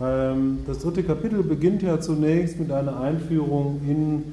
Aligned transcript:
Ähm, 0.00 0.58
das 0.66 0.80
dritte 0.80 1.02
Kapitel 1.02 1.42
beginnt 1.42 1.82
ja 1.82 2.00
zunächst 2.00 2.60
mit 2.60 2.70
einer 2.70 3.00
Einführung 3.00 3.80
in 3.86 4.24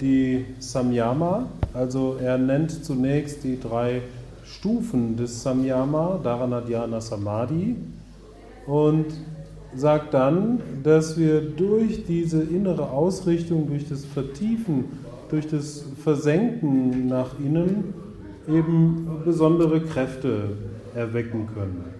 die 0.00 0.46
Samyama. 0.58 1.46
Also 1.74 2.16
er 2.22 2.38
nennt 2.38 2.84
zunächst 2.84 3.44
die 3.44 3.60
drei 3.60 4.02
Stufen 4.44 5.16
des 5.16 5.42
Samyama, 5.42 6.20
Dharana, 6.22 6.60
Dhyana, 6.60 7.00
Samadhi, 7.00 7.76
und 8.66 9.06
sagt 9.74 10.14
dann, 10.14 10.60
dass 10.82 11.18
wir 11.18 11.42
durch 11.42 12.06
diese 12.06 12.42
innere 12.42 12.90
Ausrichtung, 12.90 13.68
durch 13.68 13.88
das 13.88 14.04
Vertiefen, 14.06 14.84
durch 15.30 15.46
das 15.46 15.84
Versenken 16.02 17.06
nach 17.06 17.38
innen 17.38 17.92
eben 18.48 19.06
besondere 19.24 19.82
Kräfte 19.82 20.56
erwecken 20.94 21.48
können. 21.54 21.97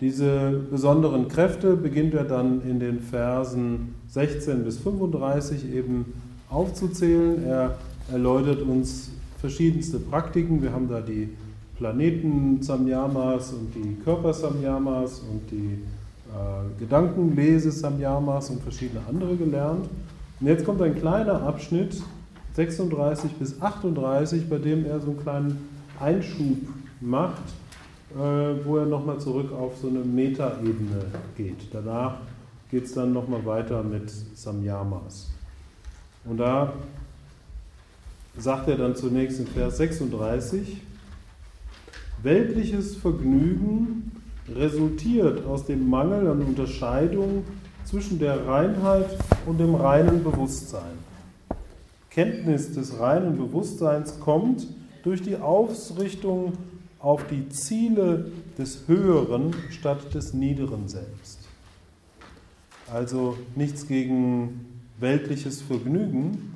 Diese 0.00 0.60
besonderen 0.70 1.28
Kräfte 1.28 1.74
beginnt 1.74 2.12
er 2.14 2.24
dann 2.24 2.60
in 2.68 2.78
den 2.80 3.00
Versen 3.00 3.94
16 4.08 4.64
bis 4.64 4.78
35 4.78 5.72
eben 5.72 6.12
aufzuzählen. 6.50 7.44
Er 7.44 7.78
erläutert 8.12 8.60
uns 8.60 9.10
verschiedenste 9.40 9.98
Praktiken. 9.98 10.62
Wir 10.62 10.72
haben 10.72 10.88
da 10.88 11.00
die 11.00 11.30
Planeten-Samyamas 11.78 13.54
und 13.54 13.74
die 13.74 13.96
Körper-Samyamas 14.04 15.20
und 15.20 15.50
die 15.50 15.78
äh, 16.28 16.80
Gedankenlese-Samyamas 16.80 18.50
und 18.50 18.62
verschiedene 18.62 19.00
andere 19.08 19.36
gelernt. 19.36 19.88
Und 20.40 20.46
jetzt 20.46 20.64
kommt 20.66 20.82
ein 20.82 20.94
kleiner 20.94 21.42
Abschnitt, 21.42 22.02
36 22.54 23.32
bis 23.32 23.60
38, 23.60 24.48
bei 24.48 24.58
dem 24.58 24.84
er 24.84 25.00
so 25.00 25.10
einen 25.10 25.20
kleinen 25.20 25.68
Einschub 26.00 26.58
macht, 27.00 27.42
wo 28.16 28.78
er 28.78 28.86
nochmal 28.86 29.18
zurück 29.18 29.52
auf 29.52 29.76
so 29.80 29.88
eine 29.88 29.98
Metaebene 29.98 31.04
geht. 31.36 31.68
Danach 31.72 32.18
geht 32.70 32.84
es 32.84 32.94
dann 32.94 33.12
nochmal 33.12 33.44
weiter 33.44 33.82
mit 33.82 34.10
Samyamas. 34.34 35.30
Und 36.24 36.38
da 36.38 36.72
sagt 38.38 38.68
er 38.68 38.76
dann 38.76 38.96
zunächst 38.96 39.40
in 39.40 39.46
Vers 39.46 39.76
36, 39.78 40.80
weltliches 42.22 42.96
Vergnügen 42.96 44.12
resultiert 44.54 45.44
aus 45.46 45.66
dem 45.66 45.88
Mangel 45.88 46.28
an 46.28 46.42
Unterscheidung 46.42 47.44
zwischen 47.84 48.18
der 48.18 48.46
Reinheit 48.46 49.16
und 49.44 49.58
dem 49.58 49.74
reinen 49.74 50.24
Bewusstsein. 50.24 51.06
Kenntnis 52.10 52.72
des 52.72 52.98
reinen 52.98 53.36
Bewusstseins 53.36 54.18
kommt 54.20 54.66
durch 55.02 55.22
die 55.22 55.36
Ausrichtung 55.36 56.54
auf 57.06 57.24
die 57.28 57.48
Ziele 57.50 58.32
des 58.58 58.88
Höheren 58.88 59.54
statt 59.70 60.12
des 60.12 60.34
Niederen 60.34 60.88
Selbst. 60.88 61.38
Also 62.92 63.36
nichts 63.54 63.86
gegen 63.86 64.66
weltliches 64.98 65.62
Vergnügen. 65.62 66.54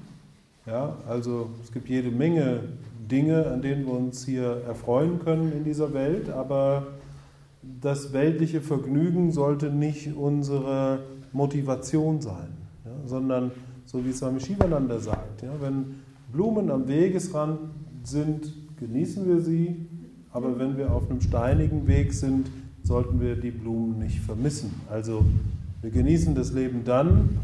Ja, 0.67 0.97
also 1.07 1.51
es 1.63 1.71
gibt 1.71 1.89
jede 1.89 2.11
Menge 2.11 2.65
Dinge, 3.09 3.47
an 3.47 3.63
denen 3.63 3.87
wir 3.87 3.93
uns 3.93 4.27
hier 4.27 4.63
erfreuen 4.67 5.21
können 5.21 5.53
in 5.53 5.63
dieser 5.63 5.95
Welt, 5.95 6.29
aber 6.31 6.89
das 7.81 8.13
weltliche 8.13 8.61
Vergnügen 8.61 9.31
sollte 9.31 9.71
nicht 9.71 10.17
unsere 10.17 11.05
Motivation 11.33 12.21
sein, 12.21 12.49
ja, 12.85 13.07
sondern 13.07 13.53
so 13.87 14.05
wie 14.05 14.13
Swami 14.13 14.41
Shivananda 14.41 14.99
sagt, 14.99 15.43
ja, 15.43 15.53
wenn 15.61 16.01
Blumen 16.33 16.73
am 16.73 16.89
Wegesrand 16.89 17.61
sind, 18.03 18.53
genießen 18.81 19.29
wir 19.29 19.41
sie, 19.41 19.87
aber 20.33 20.59
wenn 20.59 20.77
wir 20.77 20.93
auf 20.93 21.11
einem 21.11 21.21
steinigen 21.21 21.87
Weg 21.87 22.13
sind, 22.13 22.51
sollten 22.83 23.21
wir 23.21 23.37
die 23.37 23.51
Blumen 23.51 23.99
nicht 23.99 24.21
vermissen. 24.21 24.73
Also 24.89 25.25
wir 25.83 25.91
genießen 25.91 26.35
das 26.35 26.53
Leben 26.53 26.85
dann, 26.85 27.39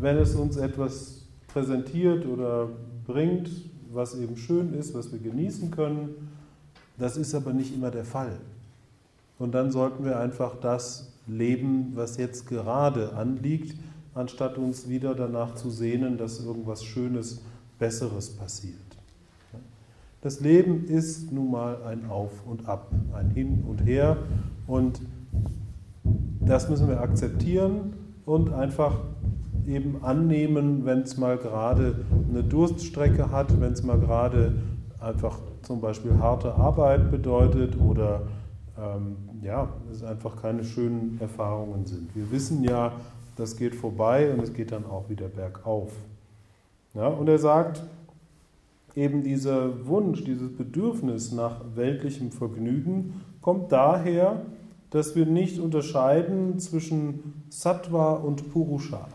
wenn 0.00 0.16
es 0.16 0.34
uns 0.34 0.56
etwas 0.56 1.26
präsentiert 1.48 2.26
oder 2.26 2.68
bringt, 3.06 3.50
was 3.92 4.14
eben 4.18 4.36
schön 4.36 4.74
ist, 4.74 4.94
was 4.94 5.12
wir 5.12 5.18
genießen 5.18 5.70
können. 5.70 6.10
Das 6.98 7.16
ist 7.16 7.34
aber 7.34 7.52
nicht 7.52 7.74
immer 7.74 7.90
der 7.90 8.04
Fall. 8.04 8.38
Und 9.38 9.54
dann 9.54 9.70
sollten 9.70 10.04
wir 10.04 10.18
einfach 10.18 10.56
das 10.60 11.12
leben, 11.26 11.92
was 11.94 12.16
jetzt 12.16 12.48
gerade 12.48 13.12
anliegt, 13.14 13.76
anstatt 14.14 14.58
uns 14.58 14.88
wieder 14.88 15.14
danach 15.14 15.54
zu 15.54 15.70
sehnen, 15.70 16.18
dass 16.18 16.44
irgendwas 16.44 16.84
Schönes, 16.84 17.40
Besseres 17.78 18.30
passiert. 18.30 18.87
Das 20.20 20.40
Leben 20.40 20.84
ist 20.86 21.30
nun 21.32 21.50
mal 21.50 21.82
ein 21.84 22.10
Auf 22.10 22.44
und 22.44 22.68
Ab, 22.68 22.90
ein 23.12 23.30
Hin 23.30 23.64
und 23.68 23.84
Her 23.86 24.16
und 24.66 25.00
das 26.40 26.68
müssen 26.68 26.88
wir 26.88 27.00
akzeptieren 27.00 27.92
und 28.26 28.52
einfach 28.52 28.96
eben 29.68 30.02
annehmen, 30.02 30.84
wenn 30.84 31.02
es 31.02 31.18
mal 31.18 31.36
gerade 31.36 32.04
eine 32.28 32.42
Durststrecke 32.42 33.30
hat, 33.30 33.60
wenn 33.60 33.72
es 33.72 33.84
mal 33.84 33.98
gerade 33.98 34.54
einfach 34.98 35.38
zum 35.62 35.80
Beispiel 35.80 36.18
harte 36.18 36.54
Arbeit 36.54 37.10
bedeutet 37.10 37.78
oder 37.78 38.22
ähm, 38.76 39.16
ja, 39.42 39.68
es 39.92 40.02
einfach 40.02 40.40
keine 40.40 40.64
schönen 40.64 41.18
Erfahrungen 41.20 41.86
sind. 41.86 42.14
Wir 42.16 42.30
wissen 42.32 42.64
ja, 42.64 42.92
das 43.36 43.56
geht 43.56 43.74
vorbei 43.74 44.32
und 44.32 44.42
es 44.42 44.52
geht 44.52 44.72
dann 44.72 44.84
auch 44.84 45.08
wieder 45.08 45.28
bergauf. 45.28 45.92
Ja, 46.94 47.06
und 47.06 47.28
er 47.28 47.38
sagt, 47.38 47.84
eben 48.94 49.22
dieser 49.22 49.86
Wunsch, 49.86 50.24
dieses 50.24 50.56
Bedürfnis 50.56 51.32
nach 51.32 51.60
weltlichem 51.74 52.32
Vergnügen 52.32 53.22
kommt 53.40 53.72
daher, 53.72 54.42
dass 54.90 55.14
wir 55.14 55.26
nicht 55.26 55.58
unterscheiden 55.58 56.58
zwischen 56.58 57.44
Sattva 57.50 58.14
und 58.14 58.52
Purusha. 58.52 59.06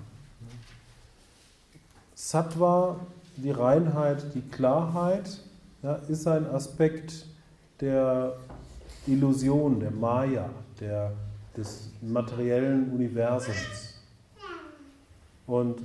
Sattva, 2.16 3.00
die 3.38 3.51
Reinheit, 3.51 4.33
die 4.35 4.41
Klarheit, 4.41 5.39
ja, 5.81 5.95
ist 6.07 6.28
ein 6.28 6.45
Aspekt 6.45 7.25
der 7.81 8.38
Illusion, 9.07 9.79
der 9.79 9.91
Maya, 9.91 10.50
der, 10.79 11.12
des 11.57 11.89
materiellen 12.01 12.91
Universums. 12.91 14.01
Und 15.45 15.81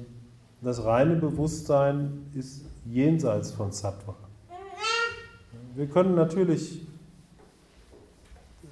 das 0.61 0.85
reine 0.85 1.17
Bewusstsein 1.17 2.27
ist 2.35 2.63
jenseits 2.91 3.51
von 3.53 3.73
Sattva. 3.73 4.15
Wir 5.75 5.87
können 5.87 6.15
natürlich, 6.15 6.87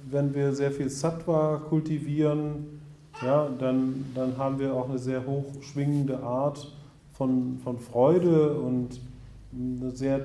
wenn 0.09 0.33
wir 0.33 0.53
sehr 0.53 0.71
viel 0.71 0.89
Sattva 0.89 1.61
kultivieren, 1.69 2.81
ja, 3.21 3.49
dann, 3.59 4.05
dann 4.13 4.37
haben 4.37 4.59
wir 4.59 4.73
auch 4.73 4.89
eine 4.89 4.99
sehr 4.99 5.25
hochschwingende 5.25 6.21
Art 6.21 6.71
von, 7.13 7.59
von 7.63 7.79
Freude 7.79 8.53
und 8.59 8.99
eine 9.53 9.91
sehr 9.91 10.21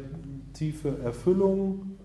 tiefe 0.52 0.98
Erfüllung. 1.02 1.96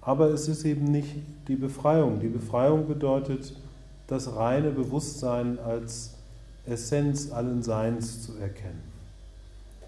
Aber 0.00 0.30
es 0.30 0.48
ist 0.48 0.64
eben 0.64 0.84
nicht 0.84 1.16
die 1.48 1.56
Befreiung. 1.56 2.20
Die 2.20 2.28
Befreiung 2.28 2.86
bedeutet, 2.88 3.54
das 4.06 4.34
reine 4.34 4.70
Bewusstsein 4.70 5.58
als 5.58 6.14
Essenz 6.66 7.30
allen 7.30 7.62
Seins 7.62 8.22
zu 8.22 8.36
erkennen. 8.36 8.82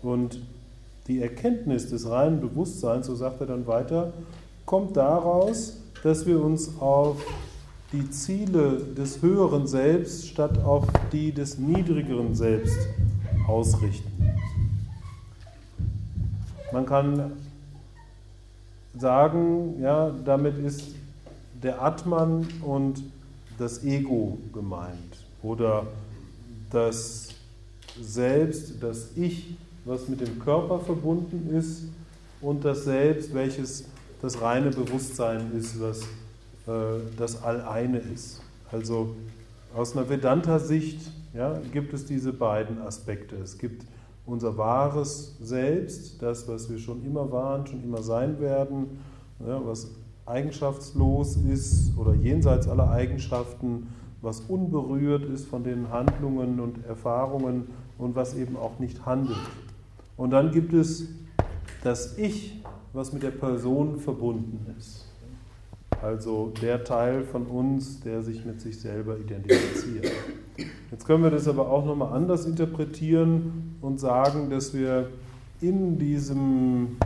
Und 0.02 0.40
die 1.06 1.20
Erkenntnis 1.20 1.90
des 1.90 2.08
reinen 2.08 2.40
Bewusstseins, 2.40 3.06
so 3.06 3.14
sagt 3.14 3.40
er 3.40 3.46
dann 3.46 3.66
weiter, 3.66 4.12
kommt 4.64 4.96
daraus, 4.96 5.80
dass 6.02 6.26
wir 6.26 6.42
uns 6.42 6.80
auf 6.80 7.22
die 7.92 8.10
Ziele 8.10 8.78
des 8.96 9.22
höheren 9.22 9.66
Selbst 9.66 10.26
statt 10.28 10.58
auf 10.64 10.86
die 11.12 11.32
des 11.32 11.58
niedrigeren 11.58 12.34
Selbst 12.34 12.78
ausrichten. 13.46 14.10
Man 16.72 16.86
kann 16.86 17.32
sagen, 18.98 19.80
ja, 19.80 20.10
damit 20.24 20.58
ist 20.58 20.94
der 21.62 21.82
Atman 21.82 22.46
und 22.62 23.02
das 23.58 23.84
Ego 23.84 24.38
gemeint 24.52 25.24
oder 25.42 25.86
das 26.70 27.28
Selbst, 28.00 28.82
das 28.82 29.10
Ich, 29.16 29.56
was 29.84 30.08
mit 30.08 30.20
dem 30.20 30.38
Körper 30.38 30.80
verbunden 30.80 31.54
ist 31.54 31.84
und 32.40 32.64
das 32.64 32.84
Selbst, 32.84 33.34
welches 33.34 33.84
das 34.22 34.40
reine 34.40 34.70
Bewusstsein 34.70 35.52
ist, 35.56 35.80
was 35.80 36.02
äh, 36.66 37.00
das 37.16 37.42
Alleine 37.42 37.98
ist. 37.98 38.40
Also 38.72 39.14
aus 39.74 39.96
einer 39.96 40.08
Vedanta-Sicht 40.08 41.00
ja, 41.34 41.60
gibt 41.72 41.92
es 41.92 42.06
diese 42.06 42.32
beiden 42.32 42.80
Aspekte. 42.80 43.36
Es 43.36 43.58
gibt 43.58 43.84
unser 44.26 44.56
wahres 44.56 45.36
Selbst, 45.40 46.22
das, 46.22 46.48
was 46.48 46.70
wir 46.70 46.78
schon 46.78 47.04
immer 47.04 47.30
waren, 47.30 47.66
schon 47.66 47.82
immer 47.82 48.02
sein 48.02 48.40
werden, 48.40 48.98
ja, 49.46 49.60
was 49.64 49.90
eigenschaftslos 50.26 51.36
ist 51.36 51.92
oder 51.98 52.14
jenseits 52.14 52.66
aller 52.66 52.90
Eigenschaften, 52.90 53.88
was 54.22 54.40
unberührt 54.40 55.24
ist 55.24 55.46
von 55.46 55.64
den 55.64 55.90
Handlungen 55.90 56.60
und 56.60 56.86
Erfahrungen 56.86 57.66
und 57.98 58.16
was 58.16 58.34
eben 58.34 58.56
auch 58.56 58.78
nicht 58.78 59.04
handelt. 59.04 59.36
Und 60.16 60.30
dann 60.30 60.50
gibt 60.52 60.72
es 60.72 61.08
das 61.82 62.18
Ich, 62.18 62.62
was 62.92 63.12
mit 63.12 63.22
der 63.22 63.30
Person 63.30 63.98
verbunden 63.98 64.74
ist. 64.78 65.04
Also 66.00 66.52
der 66.60 66.84
Teil 66.84 67.24
von 67.24 67.46
uns, 67.46 68.00
der 68.00 68.22
sich 68.22 68.44
mit 68.44 68.60
sich 68.60 68.78
selber 68.78 69.18
identifiziert. 69.18 70.12
Jetzt 70.90 71.06
können 71.06 71.24
wir 71.24 71.30
das 71.30 71.48
aber 71.48 71.70
auch 71.70 71.84
nochmal 71.84 72.12
anders 72.12 72.46
interpretieren 72.46 73.76
und 73.80 73.98
sagen, 73.98 74.50
dass 74.50 74.74
wir 74.74 75.08
in 75.60 75.98
diesem 75.98 76.96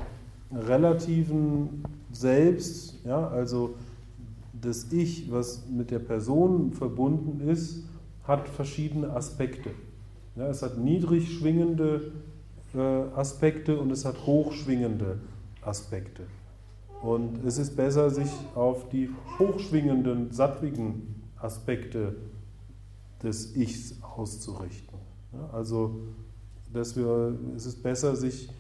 relativen 0.53 1.85
Selbst, 2.13 2.99
ja, 3.05 3.29
also 3.29 3.75
das 4.61 4.91
Ich, 4.93 5.31
was 5.31 5.69
mit 5.69 5.91
der 5.91 6.01
Person 6.01 6.73
verbunden 6.73 7.49
ist, 7.49 7.85
hat 8.25 8.49
verschiedene 8.49 9.11
Aspekte. 9.11 9.71
Ja, 10.37 10.49
es 10.49 10.63
hat 10.63 10.79
niedrig 10.79 11.33
schwingende 11.33 12.13
Aspekte 12.75 13.79
und 13.79 13.91
es 13.91 14.05
hat 14.05 14.26
hochschwingende 14.26 15.19
Aspekte. 15.62 16.25
Und 17.03 17.44
es 17.44 17.59
ist 17.59 17.76
besser, 17.76 18.11
sich 18.11 18.31
auf 18.55 18.88
die 18.88 19.09
hochschwingenden, 19.38 20.32
sattwigen 20.32 21.23
Aspekte 21.37 22.17
des 23.23 23.56
Ichs 23.56 24.03
auszurichten. 24.03 24.99
Also, 25.53 26.00
dass 26.73 26.97
wir, 26.97 27.38
es 27.56 27.67
ist 27.67 27.82
besser, 27.82 28.17
sich 28.17 28.50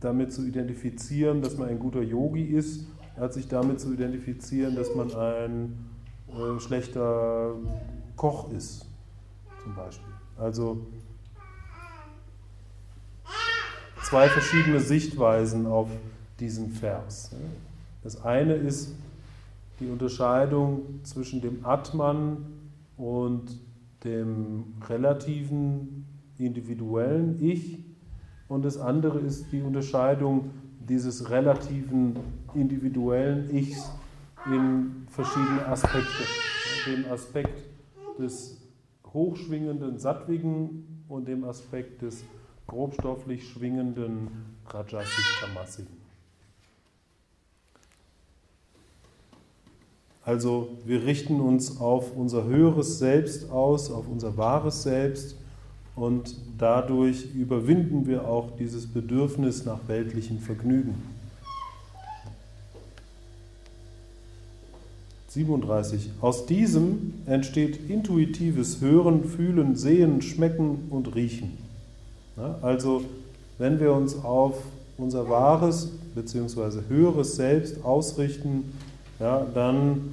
damit 0.00 0.32
zu 0.32 0.46
identifizieren, 0.46 1.42
dass 1.42 1.56
man 1.56 1.68
ein 1.68 1.78
guter 1.78 2.02
Yogi 2.02 2.44
ist, 2.44 2.86
als 3.16 3.34
sich 3.34 3.48
damit 3.48 3.80
zu 3.80 3.92
identifizieren, 3.92 4.76
dass 4.76 4.94
man 4.94 5.12
ein 5.14 5.86
äh, 6.28 6.60
schlechter 6.60 7.54
Koch 8.16 8.50
ist, 8.52 8.86
zum 9.62 9.74
Beispiel. 9.74 10.12
Also 10.36 10.86
zwei 14.12 14.28
verschiedene 14.28 14.78
Sichtweisen 14.78 15.64
auf 15.64 15.88
diesen 16.38 16.68
Vers. 16.68 17.30
Das 18.02 18.22
eine 18.22 18.52
ist 18.52 18.94
die 19.80 19.86
Unterscheidung 19.86 21.00
zwischen 21.02 21.40
dem 21.40 21.64
Atman 21.64 22.44
und 22.98 23.58
dem 24.04 24.74
relativen 24.86 26.04
individuellen 26.36 27.42
Ich 27.42 27.78
und 28.48 28.66
das 28.66 28.76
andere 28.76 29.18
ist 29.18 29.50
die 29.50 29.62
Unterscheidung 29.62 30.50
dieses 30.86 31.30
relativen 31.30 32.16
individuellen 32.52 33.48
Ichs 33.48 33.90
in 34.44 35.06
verschiedene 35.08 35.66
Aspekte. 35.66 36.24
Dem 36.84 37.10
Aspekt 37.10 37.62
des 38.18 38.60
hochschwingenden 39.06 39.98
Sattwigen 39.98 41.02
und 41.08 41.26
dem 41.26 41.44
Aspekt 41.44 42.02
des 42.02 42.22
grobstofflich 42.66 43.48
schwingenden 43.48 44.28
Rajasik-Tamasigen. 44.68 46.02
Also 50.24 50.68
wir 50.84 51.04
richten 51.04 51.40
uns 51.40 51.80
auf 51.80 52.16
unser 52.16 52.44
höheres 52.44 52.98
Selbst 52.98 53.50
aus, 53.50 53.90
auf 53.90 54.06
unser 54.08 54.36
wahres 54.36 54.84
Selbst 54.84 55.36
und 55.96 56.36
dadurch 56.58 57.34
überwinden 57.34 58.06
wir 58.06 58.26
auch 58.28 58.56
dieses 58.56 58.86
Bedürfnis 58.86 59.64
nach 59.64 59.88
weltlichen 59.88 60.38
Vergnügen. 60.38 60.94
37. 65.28 66.10
Aus 66.20 66.44
diesem 66.44 67.14
entsteht 67.24 67.88
intuitives 67.88 68.82
Hören, 68.82 69.24
Fühlen, 69.24 69.76
Sehen, 69.76 70.20
Schmecken 70.20 70.88
und 70.90 71.14
Riechen. 71.14 71.56
Also 72.62 73.02
wenn 73.58 73.78
wir 73.78 73.92
uns 73.92 74.22
auf 74.24 74.54
unser 74.98 75.28
wahres 75.28 75.90
bzw. 76.14 76.80
höheres 76.88 77.36
Selbst 77.36 77.84
ausrichten, 77.84 78.72
ja, 79.20 79.46
dann 79.54 80.10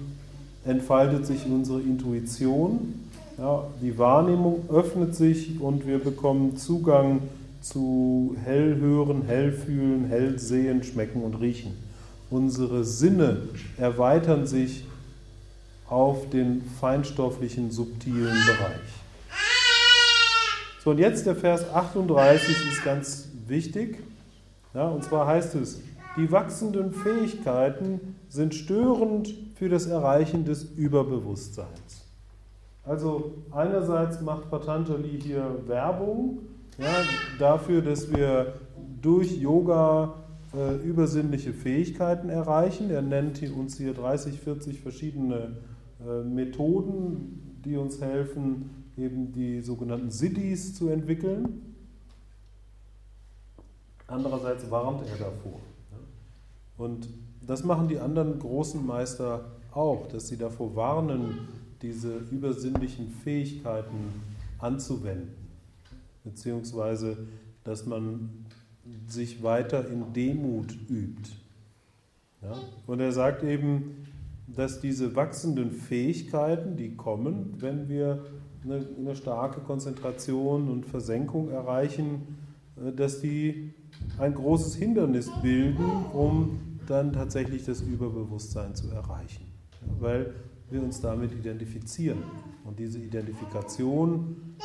entfaltet 0.65 1.25
sich 1.25 1.45
unsere 1.45 1.79
Intuition, 1.81 2.93
ja, 3.37 3.63
die 3.81 3.97
Wahrnehmung 3.97 4.63
öffnet 4.69 5.15
sich 5.15 5.59
und 5.61 5.87
wir 5.87 5.99
bekommen 5.99 6.57
Zugang 6.57 7.21
zu 7.61 8.35
Hellhören, 8.43 9.23
Hellfühlen, 9.23 10.05
Hellsehen, 10.05 10.83
Schmecken 10.83 11.23
und 11.23 11.35
Riechen. 11.35 11.71
Unsere 12.29 12.83
Sinne 12.83 13.43
erweitern 13.77 14.45
sich 14.45 14.85
auf 15.87 16.29
den 16.29 16.61
feinstofflichen, 16.79 17.71
subtilen 17.71 18.37
Bereich. 18.45 18.98
So, 20.79 20.91
und 20.91 20.97
jetzt 20.97 21.25
der 21.25 21.35
Vers 21.35 21.73
38 21.73 22.71
ist 22.71 22.83
ganz 22.85 23.29
wichtig. 23.47 23.97
Ja, 24.73 24.87
und 24.87 25.03
zwar 25.03 25.27
heißt 25.27 25.55
es, 25.55 25.81
die 26.15 26.31
wachsenden 26.31 26.93
Fähigkeiten 26.93 28.15
sind 28.29 28.55
störend 28.55 29.33
für 29.55 29.67
das 29.69 29.87
Erreichen 29.87 30.45
des 30.45 30.63
Überbewusstseins. 30.63 32.05
Also 32.85 33.33
einerseits 33.51 34.21
macht 34.21 34.49
Patanjali 34.49 35.19
hier 35.21 35.59
Werbung 35.67 36.39
ja, 36.77 37.03
dafür, 37.37 37.81
dass 37.81 38.11
wir 38.11 38.53
durch 39.01 39.37
Yoga 39.37 40.15
äh, 40.55 40.75
übersinnliche 40.77 41.53
Fähigkeiten 41.53 42.29
erreichen. 42.29 42.89
Er 42.89 43.01
nennt 43.01 43.41
uns 43.51 43.77
hier 43.77 43.93
30, 43.93 44.39
40 44.39 44.79
verschiedene 44.79 45.57
äh, 45.99 46.23
Methoden, 46.23 47.61
die 47.65 47.75
uns 47.75 48.01
helfen, 48.01 48.69
eben 48.99 49.31
die 49.31 49.61
sogenannten 49.61 50.11
Siddhis 50.11 50.75
zu 50.75 50.89
entwickeln. 50.89 51.75
Andererseits 54.07 54.69
warnt 54.69 55.01
er 55.07 55.17
davor. 55.17 55.59
Und 56.77 57.07
das 57.45 57.63
machen 57.63 57.87
die 57.87 57.99
anderen 57.99 58.39
großen 58.39 58.85
Meister 58.85 59.51
auch, 59.71 60.07
dass 60.07 60.27
sie 60.27 60.37
davor 60.37 60.75
warnen, 60.75 61.47
diese 61.81 62.17
übersinnlichen 62.31 63.09
Fähigkeiten 63.09 64.21
anzuwenden, 64.57 65.35
beziehungsweise 66.23 67.17
dass 67.63 67.85
man 67.85 68.45
sich 69.07 69.43
weiter 69.43 69.87
in 69.87 70.13
Demut 70.13 70.75
übt. 70.89 71.29
Ja? 72.41 72.55
Und 72.87 72.99
er 72.99 73.11
sagt 73.11 73.43
eben, 73.43 74.07
dass 74.47 74.79
diese 74.81 75.15
wachsenden 75.15 75.71
Fähigkeiten, 75.71 76.75
die 76.75 76.95
kommen, 76.95 77.55
wenn 77.59 77.87
wir 77.87 78.25
eine, 78.63 78.85
eine 78.97 79.15
starke 79.15 79.61
Konzentration 79.61 80.69
und 80.69 80.85
Versenkung 80.85 81.49
erreichen, 81.49 82.37
äh, 82.77 82.91
dass 82.91 83.21
die 83.21 83.73
ein 84.17 84.33
großes 84.33 84.75
Hindernis 84.75 85.29
bilden, 85.41 85.85
um 86.13 86.59
dann 86.87 87.13
tatsächlich 87.13 87.65
das 87.65 87.81
Überbewusstsein 87.81 88.75
zu 88.75 88.89
erreichen. 88.89 89.45
Weil 89.99 90.33
wir 90.69 90.81
uns 90.83 91.01
damit 91.01 91.31
identifizieren. 91.31 92.23
Und 92.63 92.79
diese 92.79 92.99
Identifikation 92.99 94.55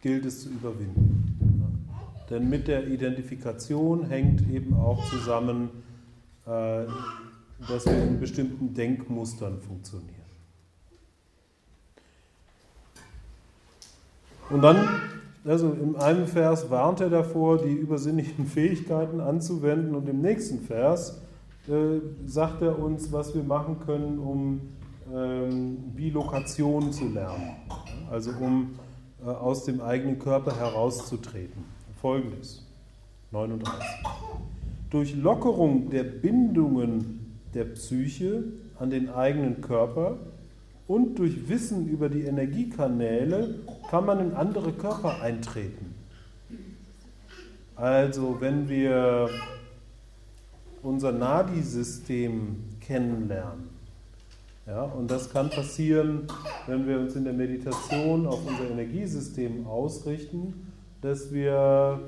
gilt 0.00 0.26
es 0.26 0.42
zu 0.42 0.50
überwinden. 0.50 1.86
Denn 2.28 2.48
mit 2.48 2.68
der 2.68 2.88
Identifikation 2.88 4.06
hängt 4.06 4.48
eben 4.50 4.74
auch 4.74 5.04
zusammen, 5.10 5.70
äh, 6.46 6.84
dass 7.68 7.86
wir 7.86 8.02
in 8.02 8.18
bestimmten 8.18 8.74
Denkmustern 8.74 9.60
funktionieren. 9.60 10.21
Und 14.52 14.60
dann, 14.60 14.76
also 15.44 15.72
in 15.72 15.96
einem 15.96 16.26
Vers 16.26 16.70
warnt 16.70 17.00
er 17.00 17.08
davor, 17.08 17.58
die 17.58 17.72
übersinnlichen 17.72 18.46
Fähigkeiten 18.46 19.20
anzuwenden 19.20 19.94
und 19.94 20.08
im 20.08 20.20
nächsten 20.20 20.60
Vers 20.60 21.22
äh, 21.68 22.00
sagt 22.26 22.60
er 22.60 22.78
uns, 22.78 23.12
was 23.12 23.34
wir 23.34 23.42
machen 23.42 23.78
können, 23.86 24.18
um 24.18 24.60
ähm, 25.12 25.78
Bilokation 25.96 26.92
zu 26.92 27.08
lernen. 27.08 27.56
Also 28.10 28.32
um 28.40 28.74
äh, 29.24 29.28
aus 29.28 29.64
dem 29.64 29.80
eigenen 29.80 30.18
Körper 30.18 30.54
herauszutreten. 30.54 31.64
Folgendes, 32.00 32.66
39. 33.30 33.72
Durch 34.90 35.16
Lockerung 35.16 35.88
der 35.88 36.04
Bindungen 36.04 37.38
der 37.54 37.64
Psyche 37.64 38.44
an 38.78 38.90
den 38.90 39.08
eigenen 39.08 39.62
Körper 39.62 40.18
und 40.88 41.18
durch 41.18 41.48
Wissen 41.48 41.88
über 41.88 42.08
die 42.08 42.22
Energiekanäle 42.22 43.60
kann 43.90 44.06
man 44.06 44.20
in 44.20 44.34
andere 44.34 44.72
Körper 44.72 45.20
eintreten. 45.20 45.94
Also 47.76 48.36
wenn 48.40 48.68
wir 48.68 49.28
unser 50.82 51.12
Nadi-System 51.12 52.56
kennenlernen, 52.80 53.70
ja, 54.66 54.82
und 54.82 55.10
das 55.10 55.30
kann 55.30 55.50
passieren, 55.50 56.28
wenn 56.66 56.86
wir 56.86 57.00
uns 57.00 57.16
in 57.16 57.24
der 57.24 57.32
Meditation 57.32 58.26
auf 58.26 58.46
unser 58.46 58.70
Energiesystem 58.70 59.66
ausrichten, 59.66 60.70
dass 61.00 61.32
wir 61.32 62.00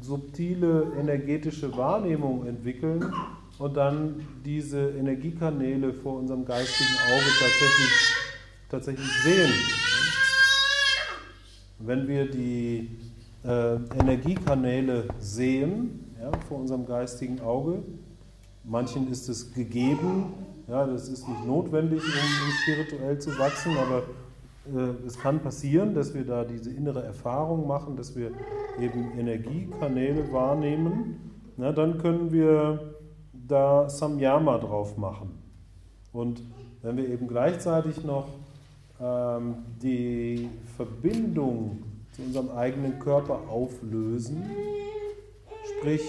subtile 0.00 0.92
energetische 0.98 1.74
Wahrnehmung 1.76 2.46
entwickeln 2.46 3.12
und 3.60 3.76
dann 3.76 4.26
diese 4.44 4.90
Energiekanäle 4.90 5.92
vor 5.92 6.18
unserem 6.18 6.44
geistigen 6.44 6.96
Auge 7.12 7.26
tatsächlich, 7.38 8.14
tatsächlich 8.70 9.22
sehen. 9.22 9.52
Wenn 11.78 12.08
wir 12.08 12.30
die 12.30 12.98
äh, 13.44 13.76
Energiekanäle 14.00 15.04
sehen 15.18 16.06
ja, 16.20 16.30
vor 16.48 16.58
unserem 16.58 16.86
geistigen 16.86 17.40
Auge, 17.40 17.82
manchen 18.64 19.10
ist 19.10 19.28
es 19.28 19.52
gegeben, 19.52 20.32
Ja, 20.66 20.86
das 20.86 21.08
ist 21.08 21.28
nicht 21.28 21.46
notwendig, 21.46 22.00
um, 22.00 22.46
um 22.46 22.52
spirituell 22.62 23.18
zu 23.18 23.36
wachsen, 23.38 23.72
aber 23.76 24.04
äh, 24.72 25.04
es 25.04 25.18
kann 25.18 25.40
passieren, 25.40 25.94
dass 25.94 26.14
wir 26.14 26.24
da 26.24 26.44
diese 26.44 26.70
innere 26.70 27.02
Erfahrung 27.02 27.66
machen, 27.66 27.96
dass 27.96 28.14
wir 28.14 28.30
eben 28.80 29.18
Energiekanäle 29.18 30.32
wahrnehmen. 30.32 31.32
Na, 31.56 31.72
dann 31.72 31.98
können 31.98 32.30
wir 32.30 32.89
da 33.50 33.88
Samyama 33.88 34.58
drauf 34.58 34.96
machen. 34.96 35.38
Und 36.12 36.42
wenn 36.82 36.96
wir 36.96 37.08
eben 37.08 37.28
gleichzeitig 37.28 38.04
noch 38.04 38.28
ähm, 39.00 39.56
die 39.82 40.48
Verbindung 40.76 41.82
zu 42.12 42.22
unserem 42.22 42.50
eigenen 42.50 42.98
Körper 42.98 43.40
auflösen, 43.48 44.44
sprich 45.78 46.02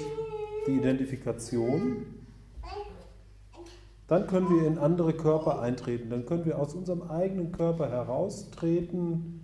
die 0.68 0.74
Identifikation, 0.74 2.06
dann 4.08 4.28
können 4.28 4.50
wir 4.50 4.68
in 4.68 4.78
andere 4.78 5.14
Körper 5.14 5.62
eintreten, 5.62 6.10
dann 6.10 6.26
können 6.26 6.46
wir 6.46 6.60
aus 6.60 6.74
unserem 6.74 7.04
eigenen 7.04 7.52
Körper 7.52 7.90
heraustreten 7.90 9.40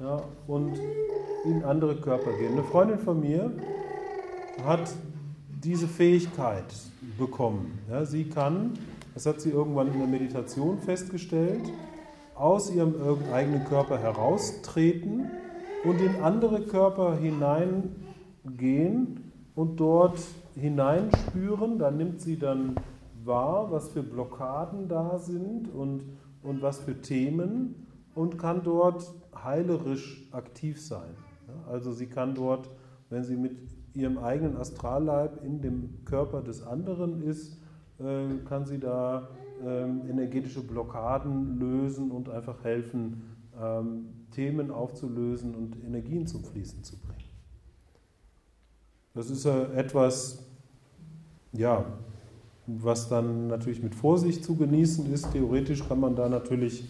ja, 0.00 0.22
und 0.46 0.80
in 1.44 1.62
andere 1.62 1.96
Körper 1.96 2.32
gehen. 2.32 2.52
Eine 2.52 2.64
Freundin 2.64 2.98
von 2.98 3.20
mir 3.20 3.52
hat 4.64 4.90
diese 5.62 5.86
Fähigkeit 5.86 6.64
bekommen. 7.18 7.78
Ja, 7.90 8.04
sie 8.04 8.24
kann, 8.24 8.72
das 9.14 9.26
hat 9.26 9.40
sie 9.40 9.50
irgendwann 9.50 9.92
in 9.92 9.98
der 9.98 10.08
Meditation 10.08 10.78
festgestellt, 10.78 11.62
aus 12.34 12.70
ihrem 12.70 12.94
eigenen 13.32 13.64
Körper 13.64 13.98
heraustreten 13.98 15.30
und 15.84 16.00
in 16.00 16.16
andere 16.22 16.62
Körper 16.62 17.16
hineingehen 17.16 19.32
und 19.54 19.80
dort 19.80 20.18
hineinspüren. 20.54 21.78
Da 21.78 21.90
nimmt 21.90 22.20
sie 22.20 22.38
dann 22.38 22.76
wahr, 23.24 23.70
was 23.70 23.88
für 23.88 24.02
Blockaden 24.02 24.88
da 24.88 25.18
sind 25.18 25.72
und, 25.72 26.02
und 26.42 26.62
was 26.62 26.78
für 26.78 27.00
Themen 27.00 27.86
und 28.14 28.38
kann 28.38 28.62
dort 28.62 29.12
heilerisch 29.44 30.28
aktiv 30.32 30.80
sein. 30.80 31.14
Also 31.68 31.92
sie 31.92 32.06
kann 32.06 32.34
dort, 32.34 32.68
wenn 33.10 33.24
sie 33.24 33.36
mit 33.36 33.56
ihrem 33.96 34.18
eigenen 34.18 34.56
Astralleib 34.56 35.42
in 35.42 35.60
dem 35.60 36.04
Körper 36.04 36.42
des 36.42 36.62
anderen 36.62 37.22
ist, 37.22 37.58
äh, 37.98 38.36
kann 38.46 38.66
sie 38.66 38.78
da 38.78 39.28
ähm, 39.64 40.02
energetische 40.08 40.62
Blockaden 40.62 41.58
lösen 41.58 42.10
und 42.10 42.28
einfach 42.28 42.62
helfen, 42.62 43.22
ähm, 43.60 44.08
Themen 44.32 44.70
aufzulösen 44.70 45.54
und 45.54 45.82
Energien 45.82 46.26
zum 46.26 46.44
Fließen 46.44 46.84
zu 46.84 46.96
bringen. 46.98 47.16
Das 49.14 49.30
ist 49.30 49.46
etwas, 49.46 50.44
ja, 51.52 51.86
was 52.66 53.08
dann 53.08 53.46
natürlich 53.46 53.82
mit 53.82 53.94
Vorsicht 53.94 54.44
zu 54.44 54.56
genießen 54.56 55.10
ist. 55.10 55.32
Theoretisch 55.32 55.88
kann 55.88 56.00
man 56.00 56.16
da 56.16 56.28
natürlich 56.28 56.84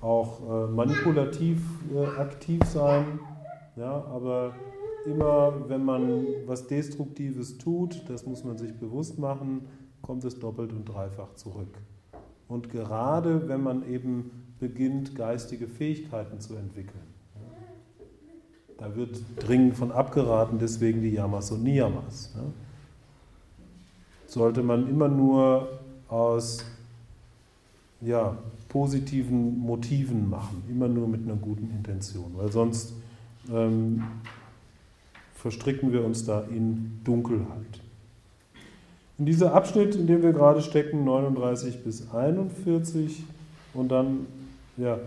auch 0.00 0.40
äh, 0.40 0.70
manipulativ 0.70 1.60
äh, 1.92 2.06
aktiv 2.20 2.62
sein, 2.64 3.18
ja, 3.76 4.04
aber 4.04 4.54
immer, 5.06 5.68
wenn 5.68 5.84
man 5.84 6.26
was 6.46 6.66
Destruktives 6.66 7.58
tut, 7.58 8.02
das 8.08 8.26
muss 8.26 8.44
man 8.44 8.58
sich 8.58 8.74
bewusst 8.74 9.18
machen, 9.18 9.66
kommt 10.00 10.24
es 10.24 10.38
doppelt 10.38 10.72
und 10.72 10.84
dreifach 10.84 11.34
zurück. 11.34 11.78
Und 12.48 12.70
gerade 12.70 13.48
wenn 13.48 13.62
man 13.62 13.88
eben 13.88 14.30
beginnt, 14.58 15.14
geistige 15.14 15.66
Fähigkeiten 15.68 16.40
zu 16.40 16.54
entwickeln, 16.54 17.12
da 18.78 18.96
wird 18.96 19.20
dringend 19.38 19.76
von 19.76 19.92
abgeraten, 19.92 20.58
deswegen 20.58 21.02
die 21.02 21.10
Yamas 21.10 21.52
und 21.52 21.62
Niyamas. 21.62 22.34
Sollte 24.26 24.62
man 24.62 24.88
immer 24.88 25.08
nur 25.08 25.68
aus 26.08 26.64
ja, 28.00 28.36
positiven 28.68 29.58
Motiven 29.58 30.28
machen, 30.28 30.64
immer 30.68 30.88
nur 30.88 31.06
mit 31.06 31.22
einer 31.22 31.36
guten 31.36 31.70
Intention, 31.70 32.32
weil 32.34 32.50
sonst 32.50 32.94
ähm, 33.52 34.02
verstricken 35.42 35.92
wir 35.92 36.04
uns 36.04 36.24
da 36.24 36.44
in 36.54 37.00
Dunkelheit. 37.02 37.80
In 39.18 39.26
dieser 39.26 39.52
Abschnitt, 39.54 39.96
in 39.96 40.06
dem 40.06 40.22
wir 40.22 40.32
gerade 40.32 40.62
stecken, 40.62 41.04
39 41.04 41.82
bis 41.82 42.06
41, 42.14 43.24
und 43.74 43.90
dann, 43.90 44.26
ja, 44.76 44.98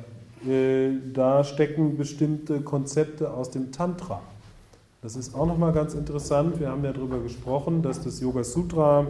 äh, 0.46 0.90
da 1.14 1.46
stecken 1.46 1.96
bestimmte 1.96 2.60
Konzepte 2.60 3.32
aus 3.32 3.50
dem 3.50 3.72
Tantra. 3.72 4.22
Das 5.02 5.16
ist 5.16 5.34
auch 5.34 5.46
nochmal 5.46 5.72
ganz 5.72 5.94
interessant. 5.94 6.60
Wir 6.60 6.70
haben 6.70 6.84
ja 6.84 6.92
darüber 6.92 7.20
gesprochen, 7.20 7.82
dass 7.82 8.04
das 8.04 8.20
Yoga 8.20 8.44
Sutra 8.44 9.08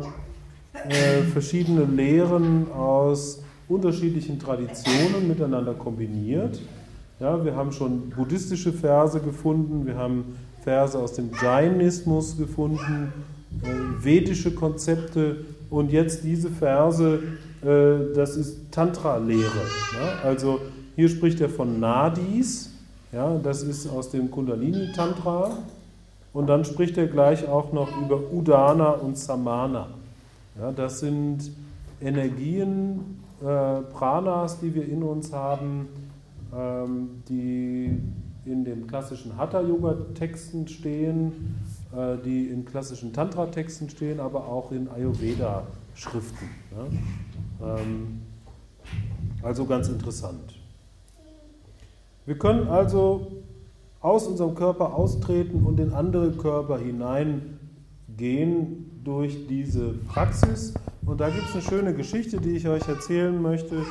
äh, 0.87 1.23
verschiedene 1.23 1.85
Lehren 1.85 2.71
aus 2.71 3.41
unterschiedlichen 3.67 4.37
Traditionen 4.37 5.27
miteinander 5.27 5.73
kombiniert. 5.73 6.61
Ja, 7.19 7.43
wir 7.43 7.55
haben 7.55 7.71
schon 7.71 8.11
buddhistische 8.11 8.71
Verse 8.71 9.19
gefunden, 9.19 9.87
wir 9.87 9.97
haben 9.97 10.35
Verse 10.65 10.97
aus 10.97 11.13
dem 11.13 11.29
Jainismus 11.41 12.37
gefunden, 12.37 13.13
äh, 13.63 14.03
vedische 14.03 14.53
Konzepte 14.53 15.45
und 15.69 15.91
jetzt 15.91 16.23
diese 16.23 16.49
Verse, 16.49 17.19
äh, 17.61 18.15
das 18.15 18.35
ist 18.35 18.71
Tantra-Lehre. 18.71 19.61
Ja? 19.93 20.27
Also 20.27 20.59
hier 20.95 21.07
spricht 21.07 21.39
er 21.39 21.49
von 21.49 21.79
Nadis, 21.79 22.71
ja, 23.11 23.37
das 23.37 23.61
ist 23.61 23.87
aus 23.87 24.09
dem 24.09 24.31
Kundalini-Tantra 24.31 25.51
und 26.33 26.47
dann 26.47 26.65
spricht 26.65 26.97
er 26.97 27.07
gleich 27.07 27.47
auch 27.47 27.71
noch 27.71 27.89
über 28.01 28.19
Udana 28.33 28.89
und 28.89 29.19
Samana. 29.19 29.87
Ja, 30.59 30.71
das 30.71 30.99
sind 30.99 31.51
Energien, 32.01 33.21
äh, 33.41 33.81
Pranas, 33.93 34.59
die 34.59 34.73
wir 34.73 34.87
in 34.87 35.03
uns 35.03 35.31
haben, 35.31 35.87
ähm, 36.57 37.09
die 37.29 37.99
in 38.45 38.63
den 38.63 38.87
klassischen 38.87 39.37
Hatha-Yoga-Texten 39.37 40.67
stehen, 40.67 41.57
äh, 41.95 42.17
die 42.23 42.47
in 42.47 42.65
klassischen 42.65 43.11
Tantra-Texten 43.11 43.89
stehen, 43.89 44.19
aber 44.19 44.47
auch 44.47 44.71
in 44.71 44.87
Ayurveda-Schriften. 44.89 46.47
Ähm, 47.61 48.21
also 49.41 49.65
ganz 49.65 49.87
interessant. 49.87 50.53
Wir 52.25 52.37
können 52.37 52.67
also 52.67 53.43
aus 54.01 54.27
unserem 54.27 54.53
Körper 54.55 54.93
austreten 54.93 55.63
und 55.65 55.79
in 55.79 55.93
andere 55.93 56.31
Körper 56.31 56.77
hineingehen 56.77 57.55
durch 59.03 59.47
diese 59.47 59.93
Praxis. 60.07 60.73
Und 61.05 61.21
da 61.21 61.29
gibt 61.29 61.47
es 61.47 61.53
eine 61.53 61.63
schöne 61.63 61.93
Geschichte, 61.93 62.39
die 62.39 62.55
ich 62.55 62.67
euch 62.67 62.87
erzählen 62.87 63.39
möchte, 63.41 63.83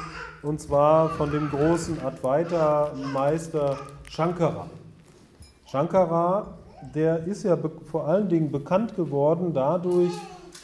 und 0.42 0.60
zwar 0.60 1.10
von 1.10 1.30
dem 1.30 1.48
großen 1.48 2.00
Advaita-Meister 2.00 3.78
Shankara. 4.14 4.68
Shankara, 5.66 6.46
der 6.94 7.24
ist 7.26 7.42
ja 7.42 7.58
vor 7.90 8.06
allen 8.06 8.28
Dingen 8.28 8.52
bekannt 8.52 8.94
geworden 8.94 9.52
dadurch, 9.52 10.12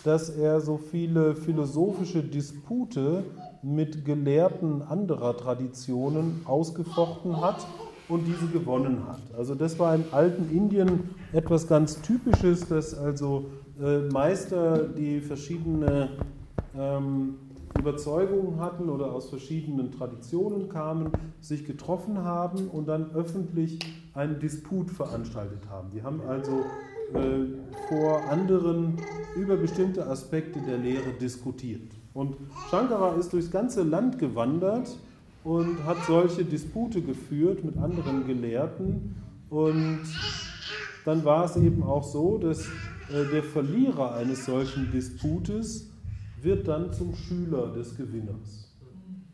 dass 0.05 0.31
er 0.31 0.61
so 0.61 0.79
viele 0.79 1.35
philosophische 1.35 2.23
Dispute 2.23 3.25
mit 3.61 4.05
Gelehrten 4.05 4.83
anderer 4.83 5.37
Traditionen 5.37 6.43
ausgefochten 6.45 7.41
hat 7.41 7.67
und 8.09 8.25
diese 8.25 8.47
gewonnen 8.47 9.03
hat. 9.09 9.19
Also 9.37 9.57
das 9.57 9.77
war 9.81 9.97
im 9.97 10.05
alten 10.13 10.49
Indien 10.57 11.11
etwas 11.33 11.67
ganz 11.67 12.01
Typisches, 12.03 12.69
dass 12.69 12.97
also 12.97 13.47
äh, 13.83 13.99
Meister, 14.13 14.87
die 14.87 15.21
verschiedene 15.21 16.11
ähm, 16.79 17.35
Überzeugungen 17.81 18.61
hatten 18.61 18.91
oder 18.91 19.13
aus 19.13 19.31
verschiedenen 19.31 19.91
Traditionen 19.91 20.69
kamen, 20.69 21.11
sich 21.41 21.65
getroffen 21.65 22.19
haben 22.19 22.69
und 22.69 22.89
dann 22.89 23.11
öffentlich 23.15 23.79
einen 24.15 24.39
Disput 24.39 24.91
veranstaltet 24.91 25.69
haben. 25.71 25.91
Die 25.95 26.03
haben 26.03 26.21
also 26.29 26.65
äh, 27.15 27.47
vor 27.89 28.23
anderen 28.31 28.99
über 29.35 29.57
bestimmte 29.57 30.07
Aspekte 30.07 30.61
der 30.61 30.77
Lehre 30.77 31.11
diskutiert. 31.21 31.91
Und 32.13 32.37
Shankara 32.71 33.15
ist 33.15 33.33
durchs 33.33 33.51
ganze 33.51 33.83
Land 33.83 34.19
gewandert 34.19 34.99
und 35.43 35.83
hat 35.87 35.97
solche 36.07 36.45
Dispute 36.45 37.01
geführt 37.01 37.65
mit 37.65 37.79
anderen 37.79 38.27
Gelehrten. 38.27 39.17
Und 39.49 40.01
dann 41.07 41.25
war 41.25 41.47
es 41.47 41.57
eben 41.57 41.83
auch 41.83 42.05
so, 42.05 42.37
dass 42.37 42.67
äh, 43.09 43.25
der 43.33 43.43
Verlierer 43.43 44.15
eines 44.15 44.45
solchen 44.45 44.91
Disputes 44.93 45.90
wird 46.43 46.69
dann 46.69 46.93
zum 46.93 47.15
Schüler 47.15 47.73
des 47.73 47.97
Gewinners. 47.97 48.71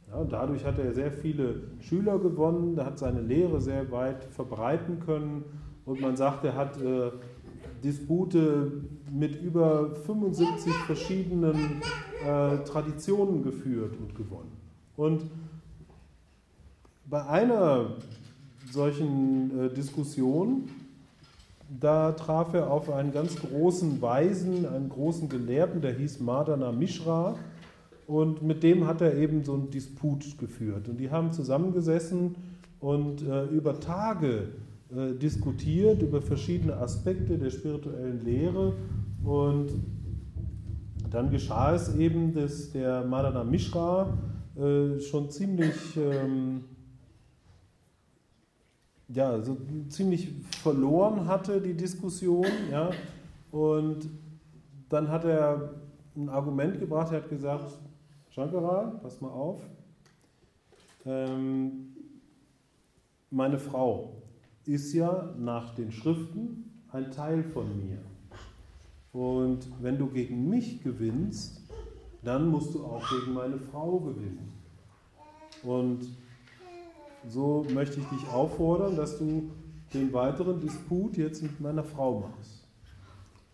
Ja, 0.09 0.25
dadurch 0.25 0.65
hat 0.65 0.79
er 0.79 0.93
sehr 0.95 1.11
viele 1.11 1.63
Schüler 1.81 2.19
gewonnen, 2.19 2.79
er 2.79 2.87
hat 2.87 2.99
seine 2.99 3.21
Lehre 3.21 3.61
sehr 3.61 3.91
weit 3.91 4.25
verbreiten 4.25 5.01
können 5.01 5.45
und 5.85 6.01
man 6.01 6.17
sagt, 6.17 6.45
er 6.45 6.55
hat 6.55 6.81
äh, 6.81 7.11
Dispute 7.83 8.73
mit 9.11 9.41
über 9.43 9.95
75 9.95 10.73
verschiedenen 10.87 11.83
äh, 12.25 12.59
Traditionen 12.65 13.43
geführt 13.43 13.97
und 13.99 14.15
gewonnen. 14.15 14.53
Und 14.97 15.25
bei 17.09 17.25
einer 17.27 17.97
solchen 18.71 19.59
äh, 19.59 19.75
Diskussion, 19.75 20.69
da 21.69 22.13
traf 22.13 22.55
er 22.55 22.71
auf 22.71 22.91
einen 22.91 23.13
ganz 23.13 23.37
großen 23.37 24.01
Weisen, 24.01 24.67
einen 24.67 24.89
großen 24.89 25.29
Gelehrten, 25.29 25.81
der 25.81 25.95
hieß 25.95 26.21
Madana 26.21 26.73
Mishra. 26.73 27.37
und 28.07 28.43
mit 28.43 28.63
dem 28.63 28.87
hat 28.87 29.01
er 29.01 29.17
eben 29.17 29.43
so 29.43 29.55
einen 29.55 29.71
Disput 29.71 30.39
geführt. 30.39 30.89
Und 30.89 30.99
die 30.99 31.11
haben 31.11 31.33
zusammengesessen 31.33 32.37
und 32.79 33.27
äh, 33.27 33.47
über 33.47 33.81
Tage 33.81 34.49
äh, 34.95 35.15
diskutiert, 35.15 36.03
über 36.03 36.23
verschiedene 36.23 36.77
Aspekte 36.77 37.37
der 37.37 37.51
spirituellen 37.51 38.25
Lehre. 38.25 38.75
Und 39.25 39.71
dann 41.11 41.31
geschah 41.31 41.75
es 41.75 41.97
eben, 41.97 42.33
dass 42.33 42.71
der 42.71 43.05
Madana 43.05 43.43
Mishra 43.43 44.17
äh, 44.57 45.01
schon 45.01 45.29
ziemlich, 45.31 45.75
ähm, 45.97 46.61
ja, 49.09 49.41
so 49.43 49.57
ziemlich 49.89 50.33
verloren 50.63 51.27
hatte, 51.27 51.61
die 51.61 51.75
Diskussion. 51.75 52.47
Ja? 52.71 52.91
Und 53.51 54.09
dann 54.89 55.09
hat 55.09 55.25
er 55.25 55.75
ein 56.17 56.29
Argument 56.29 56.79
gebracht, 56.79 57.13
er 57.13 57.23
hat 57.23 57.29
gesagt, 57.29 57.79
Shankara, 58.31 58.99
pass 59.03 59.21
mal 59.21 59.31
auf, 59.31 59.61
ähm, 61.05 61.95
meine 63.31 63.59
Frau 63.59 64.23
ist 64.65 64.93
ja 64.93 65.35
nach 65.39 65.75
den 65.75 65.93
Schriften 65.93 66.83
ein 66.91 67.11
Teil 67.11 67.43
von 67.45 67.67
mir. 67.87 67.99
Und 69.13 69.67
wenn 69.81 69.99
du 69.99 70.09
gegen 70.09 70.49
mich 70.49 70.83
gewinnst, 70.83 71.63
dann 72.23 72.49
musst 72.49 72.75
du 72.75 72.85
auch 72.85 73.09
gegen 73.09 73.35
meine 73.35 73.59
Frau 73.59 74.01
gewinnen. 74.01 74.53
Und 75.63 76.01
so 77.29 77.67
möchte 77.73 78.01
ich 78.01 78.07
dich 78.07 78.29
auffordern, 78.29 78.97
dass 78.97 79.19
du 79.19 79.51
den 79.95 80.13
weiteren 80.13 80.61
Disput 80.61 81.17
jetzt 81.17 81.43
mit 81.43 81.61
meiner 81.61 81.85
Frau 81.85 82.21
machst. 82.21 82.67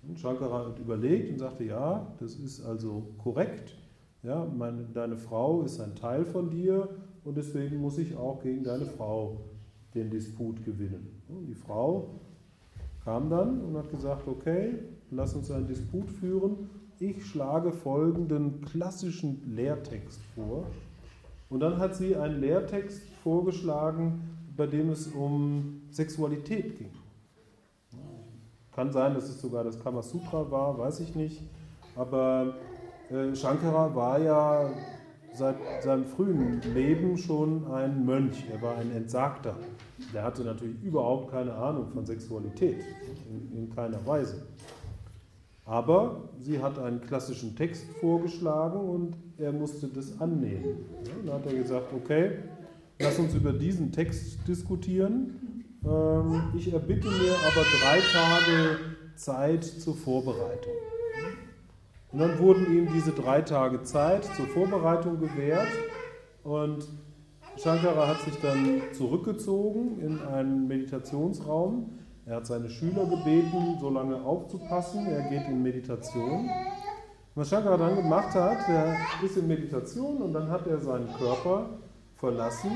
Und 0.06 0.18
Shankara 0.18 0.66
hat 0.66 0.78
überlegt 0.78 1.30
und 1.30 1.38
sagte, 1.38 1.64
ja, 1.64 2.12
das 2.18 2.34
ist 2.34 2.64
also 2.64 3.06
korrekt. 3.22 3.76
Ja, 4.22 4.44
meine, 4.44 4.84
deine 4.84 5.16
Frau 5.16 5.62
ist 5.62 5.80
ein 5.80 5.94
Teil 5.94 6.24
von 6.24 6.50
dir 6.50 6.88
und 7.24 7.36
deswegen 7.36 7.76
muss 7.76 7.98
ich 7.98 8.16
auch 8.16 8.42
gegen 8.42 8.64
deine 8.64 8.86
Frau 8.86 9.38
den 9.94 10.10
Disput 10.10 10.64
gewinnen. 10.64 11.22
Und 11.28 11.46
die 11.46 11.54
Frau 11.54 12.20
kam 13.04 13.30
dann 13.30 13.60
und 13.60 13.76
hat 13.76 13.90
gesagt, 13.90 14.26
okay, 14.26 14.78
lass 15.10 15.34
uns 15.34 15.50
einen 15.50 15.66
Disput 15.66 16.10
führen. 16.10 16.70
Ich 16.98 17.26
schlage 17.26 17.72
folgenden 17.72 18.60
klassischen 18.60 19.42
Lehrtext 19.54 20.20
vor. 20.34 20.66
Und 21.52 21.60
dann 21.60 21.78
hat 21.78 21.94
sie 21.94 22.16
einen 22.16 22.40
Lehrtext 22.40 23.02
vorgeschlagen, 23.22 24.22
bei 24.56 24.66
dem 24.66 24.88
es 24.88 25.08
um 25.08 25.82
Sexualität 25.90 26.78
ging. 26.78 26.88
Kann 28.74 28.90
sein, 28.90 29.12
dass 29.12 29.28
es 29.28 29.38
sogar 29.38 29.62
das 29.62 29.78
Kamasutra 29.78 30.50
war, 30.50 30.78
weiß 30.78 31.00
ich 31.00 31.14
nicht. 31.14 31.42
Aber 31.94 32.54
äh, 33.10 33.36
Shankara 33.36 33.94
war 33.94 34.18
ja 34.18 34.70
seit 35.34 35.56
seinem 35.82 36.06
frühen 36.06 36.62
Leben 36.72 37.18
schon 37.18 37.70
ein 37.70 38.06
Mönch. 38.06 38.46
Er 38.50 38.62
war 38.62 38.78
ein 38.78 38.90
Entsagter. 38.90 39.54
Der 40.14 40.22
hatte 40.22 40.44
natürlich 40.44 40.82
überhaupt 40.82 41.32
keine 41.32 41.52
Ahnung 41.52 41.90
von 41.90 42.06
Sexualität, 42.06 42.78
in, 43.28 43.58
in 43.58 43.74
keiner 43.74 44.04
Weise. 44.06 44.46
Aber 45.64 46.30
sie 46.38 46.60
hat 46.60 46.78
einen 46.78 47.00
klassischen 47.00 47.54
Text 47.56 47.86
vorgeschlagen 48.00 48.80
und 48.80 49.16
er 49.38 49.52
musste 49.52 49.88
das 49.88 50.20
annehmen. 50.20 50.78
dann 51.24 51.34
hat 51.34 51.46
er 51.46 51.54
gesagt, 51.54 51.92
okay, 51.94 52.38
lass 52.98 53.18
uns 53.18 53.34
über 53.34 53.52
diesen 53.52 53.92
Text 53.92 54.38
diskutieren. 54.46 55.64
Ähm, 55.84 56.42
ich 56.56 56.72
erbitte 56.72 57.08
mir 57.08 57.34
aber 57.34 57.64
drei 57.80 58.00
Tage 58.12 58.78
Zeit 59.14 59.64
zur 59.64 59.94
Vorbereitung. 59.94 60.72
Und 62.10 62.18
dann 62.18 62.38
wurden 62.38 62.66
ihm 62.76 62.88
diese 62.92 63.12
drei 63.12 63.40
Tage 63.40 63.82
Zeit 63.84 64.24
zur 64.36 64.46
Vorbereitung 64.46 65.18
gewährt 65.18 65.68
und 66.42 66.86
Shankara 67.56 68.08
hat 68.08 68.20
sich 68.22 68.34
dann 68.40 68.82
zurückgezogen 68.92 70.00
in 70.00 70.20
einen 70.20 70.66
Meditationsraum. 70.68 71.90
Er 72.24 72.36
hat 72.36 72.46
seine 72.46 72.70
Schüler 72.70 73.04
gebeten, 73.04 73.78
so 73.80 73.90
lange 73.90 74.22
aufzupassen. 74.22 75.06
Er 75.06 75.28
geht 75.28 75.48
in 75.48 75.62
Meditation. 75.62 76.48
Was 77.34 77.48
Shankara 77.48 77.76
dann 77.76 77.96
gemacht 77.96 78.34
hat, 78.34 78.58
er 78.68 78.94
ist 79.24 79.36
in 79.36 79.48
Meditation 79.48 80.22
und 80.22 80.32
dann 80.32 80.48
hat 80.48 80.66
er 80.66 80.78
seinen 80.78 81.08
Körper 81.14 81.70
verlassen, 82.14 82.70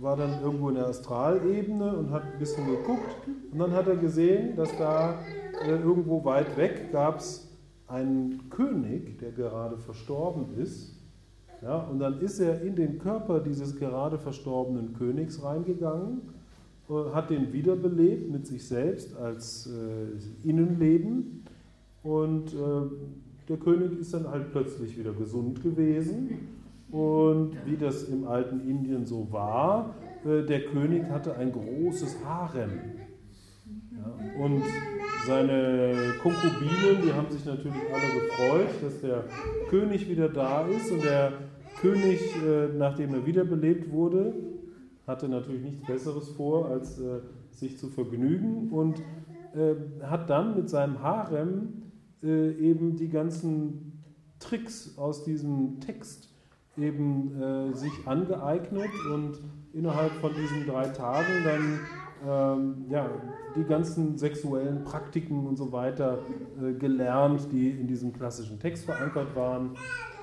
war 0.00 0.16
dann 0.16 0.40
irgendwo 0.42 0.68
in 0.68 0.76
der 0.76 0.86
Astralebene 0.86 1.96
und 1.96 2.10
hat 2.12 2.22
ein 2.22 2.38
bisschen 2.38 2.66
geguckt. 2.66 3.16
Und 3.50 3.58
dann 3.58 3.72
hat 3.72 3.88
er 3.88 3.96
gesehen, 3.96 4.54
dass 4.54 4.68
da 4.76 5.14
äh, 5.64 5.70
irgendwo 5.70 6.24
weit 6.24 6.56
weg 6.56 6.92
gab 6.92 7.18
es 7.18 7.48
einen 7.88 8.50
König, 8.50 9.18
der 9.18 9.32
gerade 9.32 9.78
verstorben 9.78 10.56
ist. 10.58 10.94
Ja, 11.62 11.78
und 11.78 11.98
dann 11.98 12.20
ist 12.20 12.38
er 12.38 12.62
in 12.62 12.76
den 12.76 12.98
Körper 12.98 13.40
dieses 13.40 13.76
gerade 13.76 14.18
verstorbenen 14.18 14.92
Königs 14.92 15.42
reingegangen, 15.42 16.34
hat 16.88 17.30
den 17.30 17.52
wiederbelebt 17.52 18.30
mit 18.30 18.46
sich 18.46 18.66
selbst 18.66 19.16
als 19.16 19.66
äh, 19.66 20.48
Innenleben. 20.48 21.44
Und 22.02 22.54
äh, 22.54 22.56
der 23.48 23.56
König 23.58 23.98
ist 23.98 24.14
dann 24.14 24.28
halt 24.28 24.50
plötzlich 24.52 24.98
wieder 24.98 25.12
gesund 25.12 25.62
gewesen. 25.62 26.38
Und 26.90 27.52
wie 27.66 27.76
das 27.76 28.04
im 28.04 28.26
alten 28.26 28.60
Indien 28.60 29.04
so 29.04 29.30
war, 29.30 29.94
äh, 30.24 30.42
der 30.42 30.64
König 30.64 31.04
hatte 31.10 31.36
ein 31.36 31.52
großes 31.52 32.24
Harem. 32.24 32.70
Ja, 33.92 34.42
und 34.42 34.62
seine 35.26 35.94
Konkubinen, 36.22 37.02
die 37.04 37.12
haben 37.12 37.30
sich 37.30 37.44
natürlich 37.44 37.82
alle 37.92 38.20
gefreut, 38.20 38.70
dass 38.82 39.00
der 39.02 39.24
König 39.68 40.08
wieder 40.08 40.30
da 40.30 40.66
ist. 40.66 40.90
Und 40.90 41.04
der 41.04 41.32
König, 41.80 42.20
äh, 42.46 42.68
nachdem 42.78 43.12
er 43.12 43.26
wiederbelebt 43.26 43.92
wurde, 43.92 44.32
hatte 45.08 45.28
natürlich 45.28 45.62
nichts 45.62 45.86
Besseres 45.86 46.28
vor, 46.28 46.66
als 46.66 47.00
äh, 47.00 47.20
sich 47.50 47.78
zu 47.78 47.88
vergnügen 47.88 48.70
und 48.70 49.00
äh, 49.54 49.74
hat 50.04 50.30
dann 50.30 50.54
mit 50.54 50.68
seinem 50.68 51.02
Harem 51.02 51.82
eben 52.20 52.96
die 52.96 53.08
ganzen 53.08 54.02
Tricks 54.40 54.98
aus 54.98 55.22
diesem 55.22 55.78
Text 55.78 56.34
eben 56.76 57.70
sich 57.74 57.92
angeeignet 58.06 58.90
und 59.14 59.38
innerhalb 59.72 60.10
von 60.14 60.32
diesen 60.34 60.66
drei 60.66 60.88
Tagen 60.88 61.44
dann 61.44 61.80
ähm, 62.26 62.86
ja, 62.90 63.08
die 63.54 63.64
ganzen 63.64 64.18
sexuellen 64.18 64.82
Praktiken 64.84 65.46
und 65.46 65.56
so 65.56 65.72
weiter 65.72 66.18
äh, 66.60 66.72
gelernt, 66.72 67.48
die 67.52 67.70
in 67.70 67.86
diesem 67.86 68.12
klassischen 68.12 68.58
Text 68.58 68.84
verankert 68.84 69.34
waren. 69.36 69.76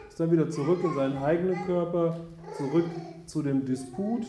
Ist 0.09 0.19
dann 0.19 0.31
wieder 0.31 0.49
zurück 0.49 0.79
in 0.83 0.93
seinen 0.93 1.17
eigenen 1.17 1.65
Körper, 1.65 2.19
zurück 2.57 2.85
zu 3.25 3.41
dem 3.41 3.65
Disput 3.65 4.25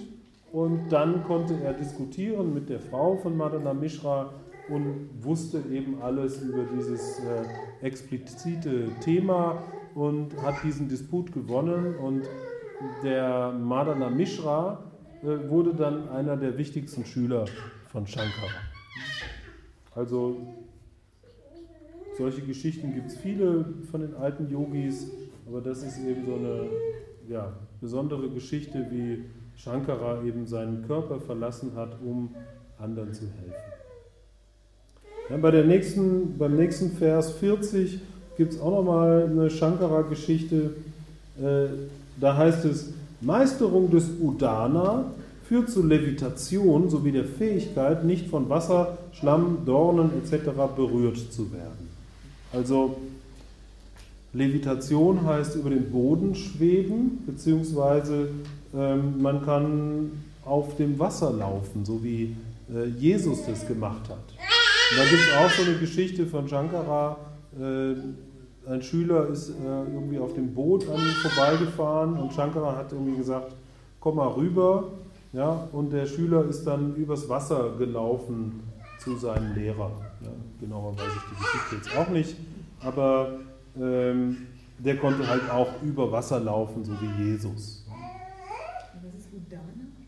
und 0.52 0.88
dann 0.90 1.24
konnte 1.24 1.54
er 1.62 1.72
diskutieren 1.72 2.54
mit 2.54 2.68
der 2.68 2.80
Frau 2.80 3.16
von 3.16 3.36
Madana 3.36 3.74
Mishra 3.74 4.32
und 4.68 5.10
wusste 5.20 5.62
eben 5.70 6.00
alles 6.02 6.42
über 6.42 6.64
dieses 6.64 7.20
äh, 7.20 7.44
explizite 7.82 8.88
Thema 9.00 9.62
und 9.94 10.36
hat 10.42 10.56
diesen 10.64 10.88
Disput 10.88 11.32
gewonnen 11.32 11.96
und 11.96 12.28
der 13.02 13.52
Madana 13.52 14.10
Mishra 14.10 14.82
äh, 15.22 15.48
wurde 15.48 15.74
dann 15.74 16.08
einer 16.08 16.36
der 16.36 16.58
wichtigsten 16.58 17.04
Schüler 17.04 17.46
von 17.90 18.06
Shankara. 18.06 18.50
Also 19.94 20.36
solche 22.18 22.42
Geschichten 22.42 22.94
gibt 22.94 23.08
es 23.08 23.16
viele 23.16 23.64
von 23.90 24.00
den 24.02 24.14
alten 24.14 24.50
Yogis, 24.50 25.10
aber 25.46 25.60
das 25.60 25.82
ist 25.82 25.98
eben 25.98 26.26
so 26.26 26.34
eine 26.34 26.68
ja, 27.28 27.52
besondere 27.80 28.30
Geschichte, 28.30 28.86
wie 28.90 29.24
Shankara 29.56 30.22
eben 30.24 30.46
seinen 30.46 30.86
Körper 30.86 31.18
verlassen 31.20 31.72
hat, 31.76 31.96
um 32.04 32.34
anderen 32.78 33.12
zu 33.12 33.22
helfen. 33.22 33.54
Ja, 35.30 35.36
bei 35.38 35.50
der 35.50 35.64
nächsten, 35.64 36.38
beim 36.38 36.56
nächsten 36.56 36.92
Vers 36.92 37.32
40 37.32 37.98
gibt 38.36 38.52
es 38.52 38.60
auch 38.60 38.70
nochmal 38.70 39.28
eine 39.30 39.50
Shankara-Geschichte. 39.50 40.74
Äh, 41.40 41.66
da 42.20 42.36
heißt 42.36 42.64
es, 42.64 42.92
Meisterung 43.20 43.90
des 43.90 44.04
Udana 44.20 45.06
führt 45.48 45.70
zu 45.70 45.84
Levitation 45.84 46.90
sowie 46.90 47.12
der 47.12 47.24
Fähigkeit, 47.24 48.04
nicht 48.04 48.28
von 48.28 48.48
Wasser, 48.48 48.98
Schlamm, 49.12 49.58
Dornen 49.64 50.10
etc. 50.22 50.50
berührt 50.76 51.18
zu 51.32 51.52
werden. 51.52 51.88
Also 52.52 52.96
Levitation 54.32 55.24
heißt 55.24 55.56
über 55.56 55.70
den 55.70 55.90
Boden 55.90 56.34
schweben, 56.34 57.22
beziehungsweise 57.26 58.28
ähm, 58.76 59.22
man 59.22 59.44
kann 59.44 60.10
auf 60.44 60.76
dem 60.76 60.98
Wasser 60.98 61.32
laufen, 61.32 61.84
so 61.84 62.02
wie 62.02 62.36
äh, 62.72 62.84
Jesus 62.98 63.44
das 63.46 63.66
gemacht 63.66 64.08
hat. 64.08 64.34
Und 64.90 64.98
da 64.98 65.04
gibt 65.04 65.22
es 65.22 65.36
auch 65.36 65.50
so 65.50 65.62
eine 65.62 65.78
Geschichte 65.78 66.26
von 66.26 66.48
Shankara. 66.48 67.16
Äh, 67.58 67.94
ein 68.70 68.82
Schüler 68.82 69.28
ist 69.28 69.50
äh, 69.50 69.52
irgendwie 69.94 70.18
auf 70.18 70.34
dem 70.34 70.52
Boot 70.52 70.88
an 70.88 70.96
ihm 70.96 71.30
vorbeigefahren 71.30 72.18
und 72.18 72.32
Shankara 72.32 72.76
hat 72.76 72.92
irgendwie 72.92 73.16
gesagt, 73.16 73.54
komm 74.00 74.16
mal 74.16 74.28
rüber. 74.28 74.84
Ja, 75.32 75.68
und 75.72 75.92
der 75.92 76.06
Schüler 76.06 76.44
ist 76.44 76.64
dann 76.64 76.94
übers 76.96 77.28
Wasser 77.28 77.74
gelaufen 77.78 78.62
zu 78.98 79.16
seinem 79.16 79.54
Lehrer. 79.54 79.90
Ja, 80.22 80.30
genauer 80.60 80.96
weiß 80.96 81.04
ich 81.08 81.22
die 81.30 81.42
Geschichte 81.42 81.76
jetzt 81.76 81.98
auch 81.98 82.08
nicht. 82.08 82.36
Aber 82.80 83.32
ähm, 83.78 84.38
der 84.78 84.96
konnte 84.96 85.26
halt 85.26 85.50
auch 85.50 85.82
über 85.82 86.10
Wasser 86.10 86.40
laufen, 86.40 86.84
so 86.84 86.92
wie 87.00 87.24
Jesus. 87.24 87.85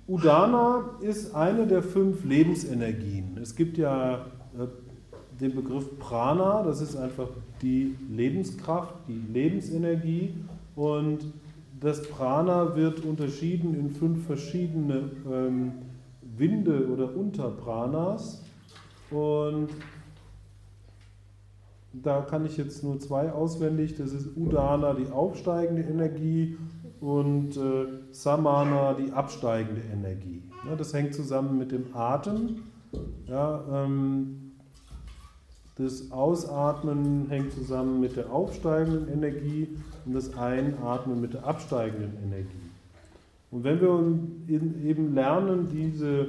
Udana 0.09 0.97
ist 1.03 1.35
eine 1.35 1.66
der 1.66 1.83
fünf 1.83 2.25
Lebensenergien. 2.25 3.37
Es 3.42 3.55
gibt 3.55 3.77
ja 3.77 4.25
äh, 4.59 4.66
den 5.38 5.55
Begriff 5.55 5.99
Prana, 5.99 6.62
das 6.62 6.81
ist 6.81 6.97
einfach 6.97 7.29
die 7.61 7.94
Lebenskraft, 8.11 8.94
die 9.07 9.21
Lebensenergie. 9.31 10.35
Und 10.75 11.27
das 11.79 12.09
Prana 12.09 12.75
wird 12.75 13.05
unterschieden 13.05 13.79
in 13.79 13.90
fünf 13.90 14.27
verschiedene 14.27 15.11
ähm, 15.31 15.73
Winde 16.23 16.88
oder 16.88 17.14
Unterpranas. 17.14 18.42
Und 19.11 19.68
da 21.92 22.23
kann 22.23 22.47
ich 22.47 22.57
jetzt 22.57 22.83
nur 22.83 22.99
zwei 22.99 23.31
auswendig. 23.31 23.94
Das 23.97 24.12
ist 24.12 24.37
Udana, 24.37 24.94
die 24.94 25.11
aufsteigende 25.11 25.83
Energie, 25.83 26.57
und 27.01 27.57
äh, 27.57 27.87
Samana, 28.11 28.95
die 28.95 29.13
absteigende 29.13 29.83
Energie. 29.93 30.43
Ja, 30.67 30.77
das 30.77 30.93
hängt 30.93 31.15
zusammen 31.15 31.59
mit 31.59 31.73
dem 31.73 31.95
Atem. 31.95 32.63
Ja, 33.27 33.63
ähm, 33.73 34.53
das 35.77 36.11
Ausatmen 36.11 37.29
hängt 37.29 37.53
zusammen 37.53 38.01
mit 38.01 38.17
der 38.17 38.33
aufsteigenden 38.33 39.09
Energie 39.09 39.69
und 40.05 40.15
das 40.15 40.37
Einatmen 40.37 41.21
mit 41.21 41.35
der 41.35 41.47
absteigenden 41.47 42.13
Energie. 42.25 42.49
Und 43.51 43.65
wenn 43.65 43.81
wir 43.81 44.91
eben 44.91 45.15
lernen, 45.15 45.69
diese 45.73 46.29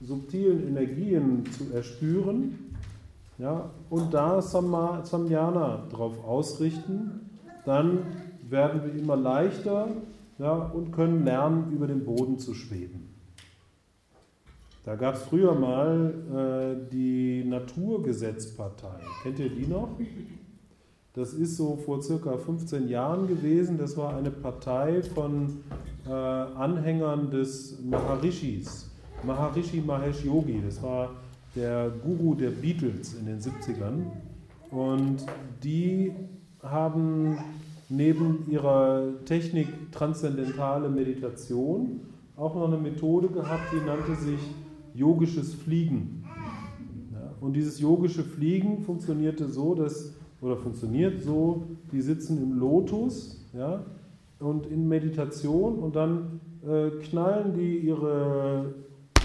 subtilen 0.00 0.68
Energien 0.68 1.44
zu 1.46 1.74
erspüren, 1.74 2.76
ja, 3.38 3.70
und 3.88 4.14
da 4.14 4.40
Samyana 4.40 5.84
drauf 5.90 6.24
ausrichten, 6.24 7.28
dann 7.64 7.98
werden 8.50 8.82
wir 8.84 9.00
immer 9.00 9.16
leichter 9.16 9.88
ja, 10.38 10.52
und 10.52 10.92
können 10.92 11.24
lernen, 11.24 11.72
über 11.72 11.86
den 11.86 12.04
Boden 12.04 12.38
zu 12.38 12.54
schweben. 12.54 13.08
Da 14.84 14.96
gab 14.96 15.14
es 15.14 15.22
früher 15.22 15.54
mal 15.54 16.14
äh, 16.82 16.90
die 16.90 17.44
Naturgesetzpartei. 17.44 18.98
Kennt 19.22 19.38
ihr 19.38 19.50
die 19.50 19.66
noch? 19.66 19.90
Das 21.12 21.34
ist 21.34 21.56
so 21.56 21.76
vor 21.76 22.02
circa 22.02 22.38
15 22.38 22.88
Jahren 22.88 23.26
gewesen. 23.28 23.76
Das 23.76 23.96
war 23.96 24.16
eine 24.16 24.30
Partei 24.30 25.02
von 25.02 25.58
äh, 26.08 26.10
Anhängern 26.10 27.30
des 27.30 27.78
Maharishis. 27.82 28.88
Maharishi 29.22 29.82
Mahesh 29.82 30.24
Yogi. 30.24 30.62
Das 30.64 30.82
war 30.82 31.10
der 31.54 31.90
Guru 32.02 32.34
der 32.34 32.50
Beatles 32.50 33.14
in 33.14 33.26
den 33.26 33.38
70ern. 33.38 34.04
Und 34.70 35.26
die 35.62 36.12
haben 36.62 37.38
neben 37.90 38.48
ihrer 38.48 39.24
Technik 39.24 39.68
transzendentale 39.92 40.88
Meditation 40.88 42.00
auch 42.36 42.54
noch 42.54 42.68
eine 42.68 42.78
Methode 42.78 43.28
gehabt, 43.28 43.72
die 43.72 43.84
nannte 43.84 44.14
sich 44.14 44.40
yogisches 44.94 45.54
Fliegen. 45.54 46.24
Und 47.40 47.54
dieses 47.54 47.80
yogische 47.80 48.22
Fliegen 48.22 48.80
funktionierte 48.80 49.48
so, 49.48 49.74
dass, 49.74 50.14
oder 50.40 50.56
funktioniert 50.56 51.22
so, 51.22 51.64
die 51.92 52.00
sitzen 52.00 52.42
im 52.42 52.58
Lotus 52.58 53.46
ja, 53.52 53.84
und 54.38 54.66
in 54.66 54.88
Meditation 54.88 55.78
und 55.78 55.96
dann 55.96 56.40
äh, 56.62 56.90
knallen 57.02 57.54
die 57.54 57.78
ihre 57.78 58.74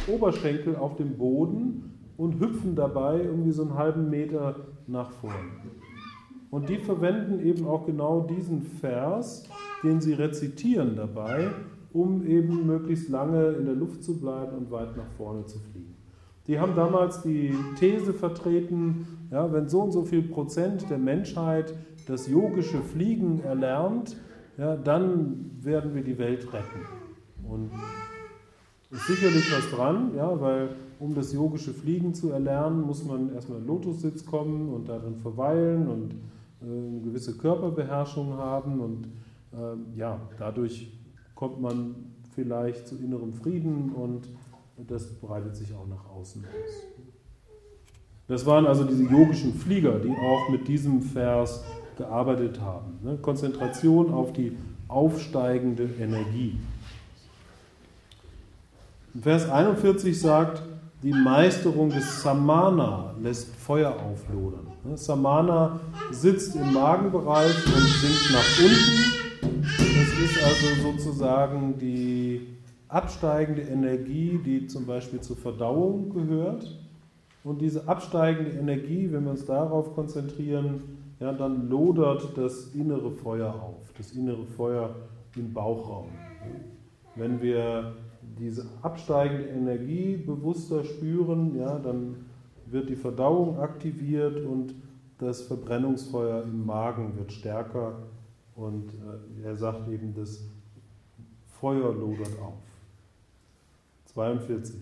Oberschenkel 0.07 0.75
auf 0.75 0.95
den 0.95 1.17
Boden 1.17 1.93
und 2.17 2.39
hüpfen 2.39 2.75
dabei 2.75 3.21
irgendwie 3.21 3.51
so 3.51 3.63
einen 3.63 3.75
halben 3.75 4.09
Meter 4.09 4.55
nach 4.87 5.11
vorne. 5.11 5.35
Und 6.51 6.69
die 6.69 6.77
verwenden 6.77 7.39
eben 7.45 7.67
auch 7.67 7.85
genau 7.85 8.21
diesen 8.21 8.61
Vers, 8.61 9.43
den 9.83 9.99
sie 10.01 10.13
rezitieren 10.13 10.95
dabei, 10.95 11.49
um 11.91 12.25
eben 12.25 12.65
möglichst 12.65 13.09
lange 13.09 13.49
in 13.53 13.65
der 13.65 13.75
Luft 13.75 14.03
zu 14.03 14.19
bleiben 14.19 14.55
und 14.55 14.71
weit 14.71 14.95
nach 14.95 15.09
vorne 15.17 15.45
zu 15.45 15.59
fliegen. 15.59 15.95
Die 16.47 16.59
haben 16.59 16.75
damals 16.75 17.21
die 17.21 17.55
These 17.79 18.13
vertreten, 18.13 19.07
ja, 19.31 19.51
wenn 19.51 19.67
so 19.67 19.81
und 19.81 19.91
so 19.91 20.03
viel 20.03 20.21
Prozent 20.21 20.89
der 20.89 20.99
Menschheit 20.99 21.73
das 22.07 22.27
yogische 22.27 22.81
Fliegen 22.81 23.41
erlernt, 23.43 24.15
ja, 24.57 24.75
dann 24.75 25.51
werden 25.61 25.95
wir 25.95 26.03
die 26.03 26.17
Welt 26.17 26.53
retten. 26.53 26.85
Und 27.49 27.71
ist 28.91 29.07
sicherlich 29.07 29.51
was 29.51 29.69
dran, 29.71 30.11
ja, 30.15 30.39
weil 30.39 30.69
um 30.99 31.15
das 31.15 31.33
yogische 31.33 31.73
Fliegen 31.73 32.13
zu 32.13 32.31
erlernen, 32.31 32.81
muss 32.81 33.03
man 33.03 33.33
erstmal 33.33 33.59
in 33.59 33.67
Lotussitz 33.67 34.25
kommen 34.25 34.69
und 34.73 34.87
darin 34.87 35.17
verweilen 35.17 35.87
und 35.87 36.15
eine 36.65 37.01
gewisse 37.01 37.37
Körperbeherrschung 37.37 38.37
haben 38.37 38.79
und 38.79 39.05
äh, 39.53 39.97
ja, 39.97 40.19
dadurch 40.37 40.91
kommt 41.35 41.61
man 41.61 41.95
vielleicht 42.33 42.87
zu 42.87 42.95
innerem 42.95 43.33
Frieden 43.33 43.91
und 43.91 44.27
das 44.77 45.13
breitet 45.19 45.55
sich 45.55 45.73
auch 45.73 45.87
nach 45.87 46.09
außen 46.09 46.43
aus. 46.43 47.05
Das 48.27 48.45
waren 48.45 48.65
also 48.65 48.83
diese 48.83 49.03
yogischen 49.03 49.53
Flieger, 49.53 49.99
die 49.99 50.09
auch 50.09 50.49
mit 50.49 50.67
diesem 50.67 51.01
Vers 51.01 51.63
gearbeitet 51.97 52.59
haben. 52.59 52.99
Ne? 53.03 53.17
Konzentration 53.21 54.11
auf 54.11 54.33
die 54.33 54.57
aufsteigende 54.87 55.87
Energie. 55.99 56.57
Vers 59.21 59.49
41 59.49 60.19
sagt, 60.19 60.61
die 61.03 61.13
Meisterung 61.13 61.89
des 61.89 62.21
Samana 62.21 63.13
lässt 63.21 63.55
Feuer 63.55 63.91
auflodern. 63.91 64.74
Ne, 64.87 64.97
Samana 64.97 65.79
sitzt 66.11 66.55
im 66.55 66.73
Magenbereich 66.73 67.55
und 67.65 67.87
sinkt 67.87 68.31
nach 68.31 68.59
unten. 68.59 69.75
Das 69.79 70.19
ist 70.19 70.43
also 70.43 70.91
sozusagen 70.91 71.79
die 71.79 72.55
absteigende 72.87 73.63
Energie, 73.63 74.39
die 74.45 74.67
zum 74.67 74.85
Beispiel 74.85 75.21
zur 75.21 75.37
Verdauung 75.37 76.11
gehört. 76.11 76.79
Und 77.43 77.61
diese 77.61 77.87
absteigende 77.87 78.51
Energie, 78.51 79.11
wenn 79.11 79.23
wir 79.23 79.31
uns 79.31 79.45
darauf 79.45 79.95
konzentrieren, 79.95 80.83
ja, 81.19 81.31
dann 81.33 81.67
lodert 81.67 82.37
das 82.37 82.67
innere 82.75 83.11
Feuer 83.11 83.53
auf, 83.53 83.91
das 83.97 84.11
innere 84.11 84.45
Feuer 84.45 84.93
im 85.35 85.51
Bauchraum. 85.51 86.09
Wenn 87.15 87.41
wir 87.41 87.93
diese 88.37 88.65
absteigende 88.83 89.45
Energie 89.45 90.17
bewusster 90.17 90.83
spüren, 90.83 91.55
ja, 91.55 91.79
dann 91.79 92.17
wird 92.75 92.89
die 92.89 92.97
Verdauung 92.97 93.57
aktiviert 93.57 94.45
und 94.45 94.75
das 95.17 95.43
Verbrennungsfeuer 95.43 96.43
im 96.43 96.65
Magen 96.65 97.17
wird 97.17 97.31
stärker 97.31 98.03
und 98.53 98.89
äh, 98.89 99.45
er 99.45 99.55
sagt 99.55 99.87
eben, 99.87 100.13
das 100.13 100.43
Feuer 101.59 101.93
lodert 101.93 102.37
auf. 102.41 102.59
42. 104.13 104.75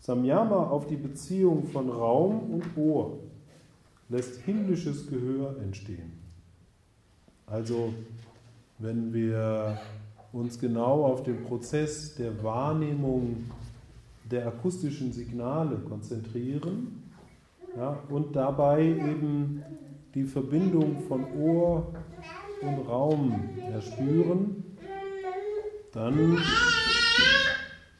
Samyama 0.00 0.70
auf 0.70 0.88
die 0.88 0.96
Beziehung 0.96 1.68
von 1.68 1.88
Raum 1.88 2.50
und 2.50 2.76
Ohr 2.76 3.18
lässt 4.08 4.40
himmlisches 4.40 5.08
Gehör 5.08 5.56
entstehen. 5.62 6.12
Also, 7.46 7.94
wenn 8.80 9.14
wir 9.14 9.80
uns 10.32 10.58
genau 10.58 11.04
auf 11.04 11.22
den 11.22 11.44
Prozess 11.44 12.16
der 12.16 12.42
Wahrnehmung 12.42 13.44
der 14.28 14.48
akustischen 14.48 15.12
Signale 15.12 15.76
konzentrieren 15.76 16.99
ja, 17.76 17.98
und 18.08 18.34
dabei 18.34 18.82
eben 18.82 19.62
die 20.14 20.24
Verbindung 20.24 21.00
von 21.08 21.24
Ohr 21.38 21.92
und 22.62 22.88
Raum 22.88 23.48
erspüren, 23.72 24.64
dann 25.92 26.38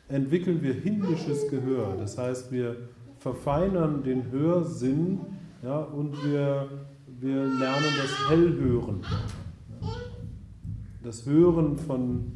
entwickeln 0.08 0.62
wir 0.62 0.74
himmlisches 0.74 1.48
Gehör. 1.48 1.96
Das 1.98 2.18
heißt, 2.18 2.52
wir 2.52 2.76
verfeinern 3.18 4.02
den 4.02 4.30
Hörsinn 4.30 5.20
ja, 5.62 5.78
und 5.78 6.12
wir, 6.24 6.68
wir 7.06 7.44
lernen 7.44 7.94
das 7.96 8.30
Hellhören 8.30 9.02
das 11.02 11.24
Hören 11.26 11.78
von 11.78 12.32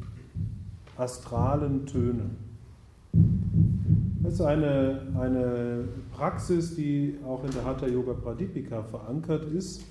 astralen 0.97 1.85
Tönen. 1.85 2.37
Das 4.25 4.33
ist 4.33 4.41
eine, 4.41 5.01
eine 5.19 5.87
Praxis, 6.11 6.75
die 6.75 7.15
auch 7.27 7.43
in 7.43 7.51
der 7.51 7.63
Hatha 7.63 7.85
Yoga 7.85 8.13
Pradipika 8.13 8.81
verankert 8.81 9.45
ist, 9.51 9.83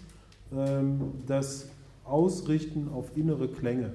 ähm, 0.53 1.13
das 1.25 1.69
Ausrichten 2.03 2.89
auf 2.93 3.17
innere 3.17 3.47
Klänge. 3.47 3.93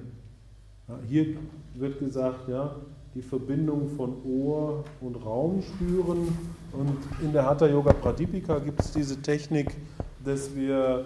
Hier 1.06 1.36
wird 1.74 1.98
gesagt, 1.98 2.48
ja, 2.48 2.74
die 3.14 3.20
Verbindung 3.20 3.90
von 3.90 4.14
Ohr 4.24 4.82
und 5.02 5.16
Raum 5.16 5.60
spüren. 5.60 6.28
Und 6.72 6.98
in 7.22 7.34
der 7.34 7.44
Hatha 7.44 7.66
Yoga 7.66 7.92
Pradipika 7.92 8.60
gibt 8.60 8.80
es 8.80 8.92
diese 8.92 9.20
Technik, 9.20 9.76
dass 10.24 10.56
wir 10.56 11.04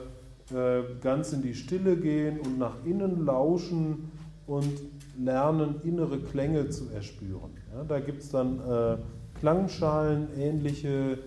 äh, 0.55 0.83
ganz 1.03 1.33
in 1.33 1.43
die 1.43 1.55
Stille 1.55 1.97
gehen 1.97 2.39
und 2.39 2.61
nach 2.61 2.77
innen 2.85 3.27
lauschen 3.27 4.13
und 4.47 4.73
lernen, 5.19 5.81
innere 5.83 6.21
Klänge 6.21 6.69
zu 6.71 6.89
erspüren. 6.91 7.51
Ja, 7.75 7.83
da 7.83 7.99
gibt 7.99 8.23
es 8.23 8.31
dann 8.31 8.61
äh, 8.61 8.97
Klangschalen, 9.41 10.29
ähnliche 10.39 11.19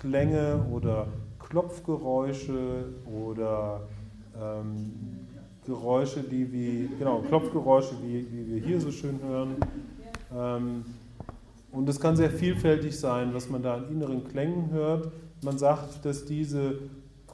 Klänge 0.00 0.64
oder 0.72 1.08
Klopfgeräusche 1.38 2.86
oder 3.06 3.88
ähm, 4.40 4.92
Geräusche, 5.66 6.22
die 6.22 6.52
wie, 6.52 6.90
genau, 6.98 7.20
Klopfgeräusche, 7.20 7.94
wie, 8.02 8.26
wie 8.30 8.54
wir 8.54 8.60
hier 8.60 8.80
so 8.80 8.90
schön 8.90 9.18
hören. 9.22 9.56
Ähm, 10.34 10.84
und 11.72 11.88
es 11.88 11.98
kann 11.98 12.16
sehr 12.16 12.30
vielfältig 12.30 12.98
sein, 12.98 13.34
was 13.34 13.48
man 13.48 13.62
da 13.62 13.74
an 13.74 13.88
inneren 13.88 14.24
Klängen 14.28 14.70
hört. 14.70 15.10
Man 15.42 15.58
sagt, 15.58 16.04
dass 16.04 16.24
diese 16.24 16.78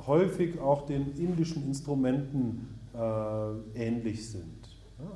häufig 0.06 0.58
auch 0.60 0.86
den 0.86 1.14
indischen 1.16 1.66
Instrumenten 1.66 2.68
äh, 2.94 3.86
ähnlich 3.86 4.28
sind. 4.30 4.68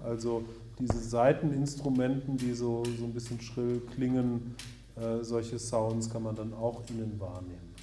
Also 0.05 0.45
diese 0.79 0.99
Saiteninstrumenten, 0.99 2.37
die 2.37 2.53
so, 2.53 2.83
so 2.99 3.05
ein 3.05 3.13
bisschen 3.13 3.41
schrill 3.41 3.81
klingen, 3.95 4.57
äh, 4.97 5.23
solche 5.23 5.59
Sounds 5.59 6.11
kann 6.11 6.23
man 6.23 6.37
dann 6.37 6.53
auch 6.55 6.83
innen 6.89 7.19
wahrnehmen. 7.19 7.75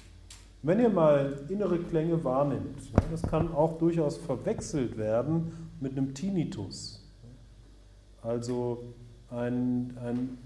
Wenn 0.62 0.78
ihr 0.78 0.88
mal 0.88 1.40
innere 1.48 1.78
Klänge 1.78 2.22
wahrnimmt, 2.22 2.92
das 3.10 3.22
kann 3.22 3.52
auch 3.52 3.78
durchaus 3.78 4.16
verwechselt 4.16 4.96
werden 4.96 5.52
mit 5.80 5.92
einem 5.92 6.14
Tinnitus. 6.14 7.02
Also 8.22 8.84
ein, 9.30 9.96
ein 10.00 10.38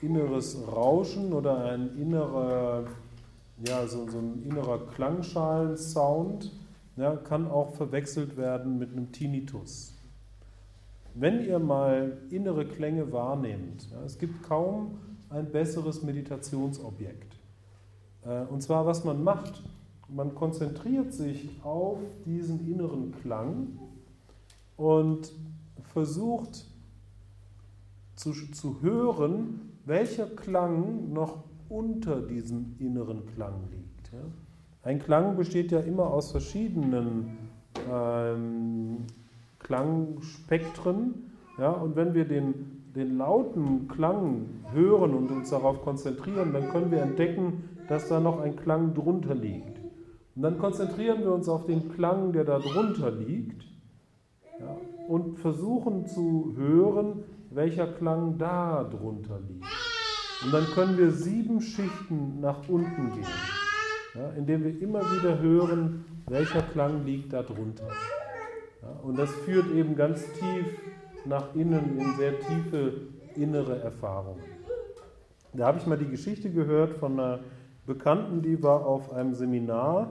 inneres 0.00 0.56
Rauschen 0.66 1.32
oder 1.32 1.64
ein 1.66 1.96
innerer, 1.98 2.84
ja, 3.62 3.86
so, 3.86 4.08
so 4.08 4.18
ein 4.18 4.42
innerer 4.42 4.86
Klangschalen-Sound 4.86 6.50
ja, 6.96 7.16
kann 7.16 7.46
auch 7.46 7.74
verwechselt 7.74 8.36
werden 8.36 8.78
mit 8.78 8.92
einem 8.92 9.12
Tinnitus. 9.12 9.94
Wenn 11.14 11.44
ihr 11.44 11.58
mal 11.58 12.16
innere 12.30 12.64
Klänge 12.64 13.12
wahrnehmt, 13.12 13.90
ja, 13.90 14.02
es 14.04 14.18
gibt 14.18 14.42
kaum 14.42 14.98
ein 15.30 15.50
besseres 15.50 16.02
Meditationsobjekt. 16.02 17.36
Äh, 18.24 18.42
und 18.44 18.62
zwar, 18.62 18.86
was 18.86 19.04
man 19.04 19.22
macht, 19.22 19.62
man 20.08 20.34
konzentriert 20.34 21.12
sich 21.12 21.50
auf 21.62 21.98
diesen 22.24 22.66
inneren 22.66 23.12
Klang 23.20 23.78
und 24.76 25.32
versucht 25.92 26.64
zu, 28.14 28.32
zu 28.32 28.80
hören, 28.80 29.72
welcher 29.84 30.26
Klang 30.26 31.12
noch 31.12 31.44
unter 31.68 32.22
diesem 32.22 32.76
inneren 32.78 33.26
Klang 33.34 33.68
liegt. 33.70 34.10
Ein 34.82 34.98
Klang 35.00 35.36
besteht 35.36 35.70
ja 35.70 35.80
immer 35.80 36.06
aus 36.06 36.32
verschiedenen 36.32 37.36
ähm, 37.90 39.04
Klangspektren. 39.58 41.30
Ja? 41.58 41.72
Und 41.72 41.96
wenn 41.96 42.14
wir 42.14 42.24
den 42.24 42.77
den 42.94 43.18
lauten 43.18 43.88
Klang 43.88 44.46
hören 44.72 45.14
und 45.14 45.30
uns 45.30 45.50
darauf 45.50 45.82
konzentrieren, 45.82 46.52
dann 46.52 46.68
können 46.70 46.90
wir 46.90 47.02
entdecken, 47.02 47.64
dass 47.88 48.08
da 48.08 48.20
noch 48.20 48.40
ein 48.40 48.56
Klang 48.56 48.94
drunter 48.94 49.34
liegt. 49.34 49.78
Und 50.34 50.42
dann 50.42 50.58
konzentrieren 50.58 51.22
wir 51.22 51.32
uns 51.32 51.48
auf 51.48 51.66
den 51.66 51.90
Klang, 51.92 52.32
der 52.32 52.44
da 52.44 52.58
drunter 52.58 53.10
liegt 53.10 53.64
ja, 54.60 54.76
und 55.08 55.38
versuchen 55.38 56.06
zu 56.06 56.54
hören, 56.56 57.24
welcher 57.50 57.86
Klang 57.86 58.38
da 58.38 58.84
drunter 58.84 59.40
liegt. 59.48 59.66
Und 60.44 60.54
dann 60.54 60.64
können 60.66 60.96
wir 60.96 61.10
sieben 61.10 61.60
Schichten 61.60 62.40
nach 62.40 62.68
unten 62.68 63.12
gehen, 63.14 63.26
ja, 64.14 64.30
indem 64.36 64.64
wir 64.64 64.80
immer 64.80 65.00
wieder 65.00 65.40
hören, 65.40 66.04
welcher 66.26 66.62
Klang 66.62 67.04
liegt 67.04 67.32
da 67.32 67.42
drunter. 67.42 67.88
Ja, 68.82 68.90
und 69.02 69.18
das 69.18 69.30
führt 69.30 69.72
eben 69.72 69.96
ganz 69.96 70.24
tief 70.34 70.66
nach 71.24 71.54
innen 71.54 71.98
in 71.98 72.16
sehr 72.16 72.38
tiefe 72.40 72.92
innere 73.34 73.80
Erfahrungen. 73.80 74.42
Da 75.52 75.66
habe 75.66 75.78
ich 75.78 75.86
mal 75.86 75.98
die 75.98 76.08
Geschichte 76.08 76.50
gehört 76.50 76.94
von 76.94 77.18
einer 77.18 77.40
Bekannten, 77.86 78.42
die 78.42 78.62
war 78.62 78.84
auf 78.84 79.12
einem 79.12 79.34
Seminar 79.34 80.10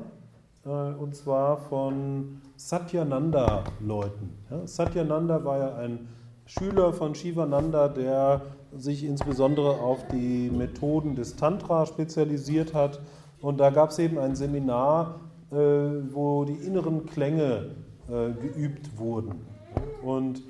äh, 0.65 0.69
und 0.69 1.15
zwar 1.15 1.57
von 1.57 2.41
Satyananda-Leuten. 2.55 4.31
Ja, 4.49 4.65
Satyananda 4.65 5.43
war 5.45 5.57
ja 5.59 5.75
ein 5.75 6.07
Schüler 6.45 6.93
von 6.93 7.13
Shivananda, 7.13 7.87
der 7.87 8.41
sich 8.75 9.03
insbesondere 9.03 9.79
auf 9.79 10.07
die 10.07 10.49
Methoden 10.49 11.15
des 11.15 11.35
Tantra 11.35 11.85
spezialisiert 11.85 12.73
hat. 12.73 12.99
Und 13.41 13.59
da 13.59 13.69
gab 13.69 13.91
es 13.91 13.99
eben 13.99 14.17
ein 14.17 14.35
Seminar, 14.35 15.19
äh, 15.51 15.55
wo 15.55 16.45
die 16.45 16.55
inneren 16.65 17.05
Klänge 17.05 17.75
äh, 18.09 18.31
geübt 18.31 18.97
wurden. 18.97 19.45
Und 20.03 20.41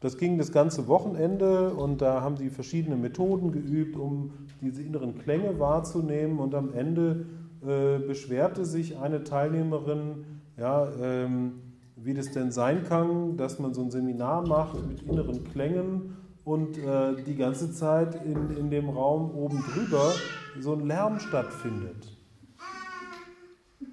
das 0.00 0.18
ging 0.18 0.36
das 0.36 0.52
ganze 0.52 0.88
Wochenende 0.88 1.72
und 1.72 2.02
da 2.02 2.20
haben 2.20 2.36
sie 2.36 2.50
verschiedene 2.50 2.96
Methoden 2.96 3.50
geübt, 3.50 3.96
um 3.96 4.32
diese 4.60 4.82
inneren 4.82 5.16
Klänge 5.18 5.58
wahrzunehmen. 5.58 6.38
Und 6.38 6.54
am 6.54 6.74
Ende 6.74 7.26
äh, 7.62 7.98
beschwerte 7.98 8.64
sich 8.66 8.98
eine 8.98 9.24
Teilnehmerin, 9.24 10.24
ja, 10.58 10.88
ähm, 11.00 11.62
wie 11.96 12.12
das 12.12 12.30
denn 12.30 12.52
sein 12.52 12.84
kann, 12.84 13.38
dass 13.38 13.58
man 13.58 13.72
so 13.72 13.82
ein 13.82 13.90
Seminar 13.90 14.46
macht 14.46 14.86
mit 14.86 15.02
inneren 15.02 15.44
Klängen 15.44 16.16
und 16.44 16.76
äh, 16.78 17.22
die 17.24 17.34
ganze 17.34 17.72
Zeit 17.72 18.22
in, 18.24 18.56
in 18.56 18.70
dem 18.70 18.90
Raum 18.90 19.34
oben 19.34 19.64
drüber 19.72 20.12
so 20.60 20.74
ein 20.74 20.86
Lärm 20.86 21.18
stattfindet. 21.18 22.16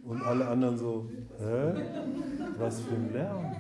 Und 0.04 0.22
alle 0.22 0.48
anderen 0.48 0.78
so, 0.78 1.10
hä? 1.40 1.74
Was 2.60 2.82
für 2.82 2.96
ein 2.96 3.14
Lärm? 3.14 3.56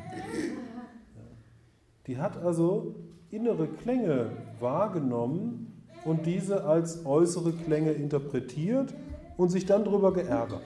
Die 2.08 2.18
hat 2.18 2.38
also 2.44 2.96
innere 3.32 3.68
Klänge 3.68 4.32
wahrgenommen 4.60 5.74
und 6.04 6.26
diese 6.26 6.66
als 6.66 7.06
äußere 7.06 7.54
Klänge 7.54 7.92
interpretiert 7.92 8.94
und 9.38 9.50
sich 9.50 9.66
dann 9.66 9.86
darüber 9.86 10.14
geärgert. 10.14 10.62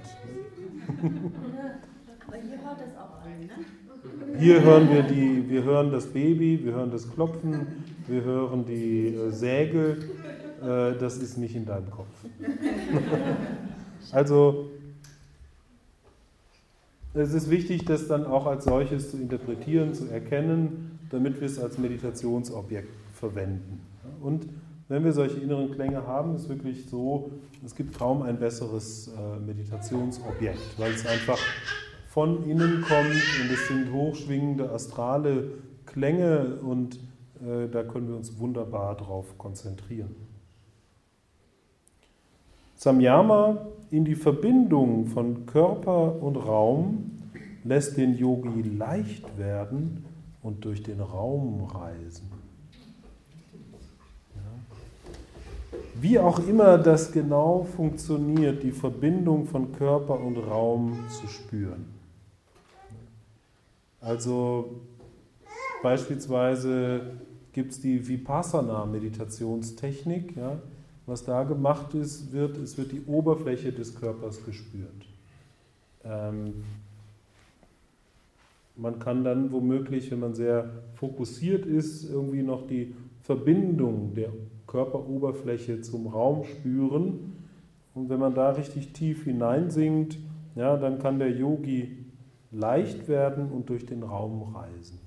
Aber 2.27 2.37
hier 2.37 2.57
hört 2.63 2.79
das 2.79 2.97
auch 2.97 3.23
an, 3.23 3.39
ne? 3.39 3.49
Hier 4.39 4.61
hören 4.63 4.89
wir, 4.89 5.03
die, 5.03 5.49
wir 5.49 5.63
hören 5.63 5.91
das 5.91 6.07
Baby, 6.07 6.63
wir 6.63 6.73
hören 6.73 6.91
das 6.91 7.11
Klopfen, 7.11 7.83
wir 8.07 8.23
hören 8.23 8.65
die 8.65 9.07
äh, 9.07 9.31
Säge. 9.31 9.97
Äh, 10.61 10.97
das 10.99 11.17
ist 11.17 11.37
nicht 11.37 11.55
in 11.55 11.65
deinem 11.65 11.89
Kopf. 11.89 12.07
also 14.11 14.69
es 17.13 17.33
ist 17.33 17.49
wichtig, 17.49 17.85
das 17.85 18.07
dann 18.07 18.25
auch 18.25 18.45
als 18.45 18.65
solches 18.65 19.11
zu 19.11 19.17
interpretieren, 19.17 19.93
zu 19.93 20.05
erkennen 20.05 20.86
damit 21.09 21.39
wir 21.39 21.47
es 21.47 21.59
als 21.59 21.77
Meditationsobjekt 21.77 22.93
verwenden. 23.13 23.81
Und 24.21 24.47
wenn 24.89 25.03
wir 25.03 25.11
solche 25.11 25.39
inneren 25.39 25.71
Klänge 25.71 26.07
haben, 26.07 26.35
ist 26.35 26.47
wirklich 26.47 26.85
so, 26.89 27.31
es 27.65 27.75
gibt 27.75 27.97
kaum 27.97 28.21
ein 28.21 28.39
besseres 28.39 29.09
äh, 29.09 29.39
Meditationsobjekt, 29.39 30.79
weil 30.79 30.93
es 30.93 31.05
einfach 31.05 31.39
von 32.07 32.49
innen 32.49 32.81
kommt 32.81 33.09
und 33.09 33.51
es 33.51 33.67
sind 33.67 33.91
hochschwingende 33.91 34.71
astrale 34.71 35.51
Klänge 35.85 36.57
und 36.61 36.95
äh, 37.41 37.67
da 37.69 37.83
können 37.83 38.07
wir 38.07 38.15
uns 38.15 38.39
wunderbar 38.39 38.95
drauf 38.95 39.37
konzentrieren. 39.37 40.15
Samyama 42.75 43.57
in 43.91 44.05
die 44.05 44.15
Verbindung 44.15 45.07
von 45.07 45.45
Körper 45.47 46.21
und 46.21 46.35
Raum 46.37 47.11
lässt 47.63 47.97
den 47.97 48.15
Yogi 48.15 48.61
leicht 48.61 49.37
werden 49.37 50.05
und 50.41 50.65
durch 50.65 50.81
den 50.83 50.99
Raum 51.01 51.65
reisen. 51.65 52.29
Ja. 54.35 54.41
Wie 55.99 56.19
auch 56.19 56.39
immer 56.39 56.77
das 56.77 57.11
genau 57.11 57.63
funktioniert, 57.63 58.63
die 58.63 58.71
Verbindung 58.71 59.45
von 59.45 59.73
Körper 59.73 60.17
und 60.19 60.37
Raum 60.37 60.99
zu 61.09 61.27
spüren. 61.27 61.85
Also 63.99 64.79
beispielsweise 65.81 67.17
gibt 67.51 67.71
es 67.71 67.81
die 67.81 68.07
Vipassana-Meditationstechnik. 68.07 70.37
Ja. 70.37 70.61
Was 71.07 71.23
da 71.23 71.43
gemacht 71.43 71.93
ist, 71.93 72.33
wird, 72.33 72.57
es 72.57 72.77
wird 72.77 72.91
die 72.91 73.01
Oberfläche 73.05 73.71
des 73.71 73.95
Körpers 73.95 74.43
gespürt. 74.45 75.07
Ähm, 76.03 76.65
man 78.77 78.99
kann 78.99 79.23
dann 79.23 79.51
womöglich, 79.51 80.11
wenn 80.11 80.19
man 80.19 80.33
sehr 80.33 80.69
fokussiert 80.93 81.65
ist, 81.65 82.09
irgendwie 82.09 82.43
noch 82.43 82.67
die 82.67 82.95
Verbindung 83.21 84.13
der 84.13 84.29
Körperoberfläche 84.67 85.81
zum 85.81 86.07
Raum 86.07 86.43
spüren. 86.43 87.33
Und 87.93 88.09
wenn 88.09 88.19
man 88.19 88.35
da 88.35 88.51
richtig 88.51 88.93
tief 88.93 89.23
hineinsinkt, 89.23 90.17
ja, 90.55 90.77
dann 90.77 90.99
kann 90.99 91.19
der 91.19 91.31
Yogi 91.31 92.05
leicht 92.51 93.07
werden 93.07 93.51
und 93.51 93.69
durch 93.69 93.85
den 93.85 94.03
Raum 94.03 94.55
reisen. 94.55 94.99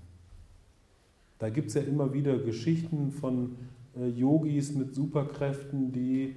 Da 1.39 1.49
gibt 1.49 1.69
es 1.69 1.75
ja 1.75 1.83
immer 1.83 2.13
wieder 2.13 2.39
Geschichten 2.39 3.13
von 3.13 3.57
äh, 3.97 4.09
Yogis 4.09 4.75
mit 4.75 4.95
Superkräften, 4.95 5.93
die 5.93 6.35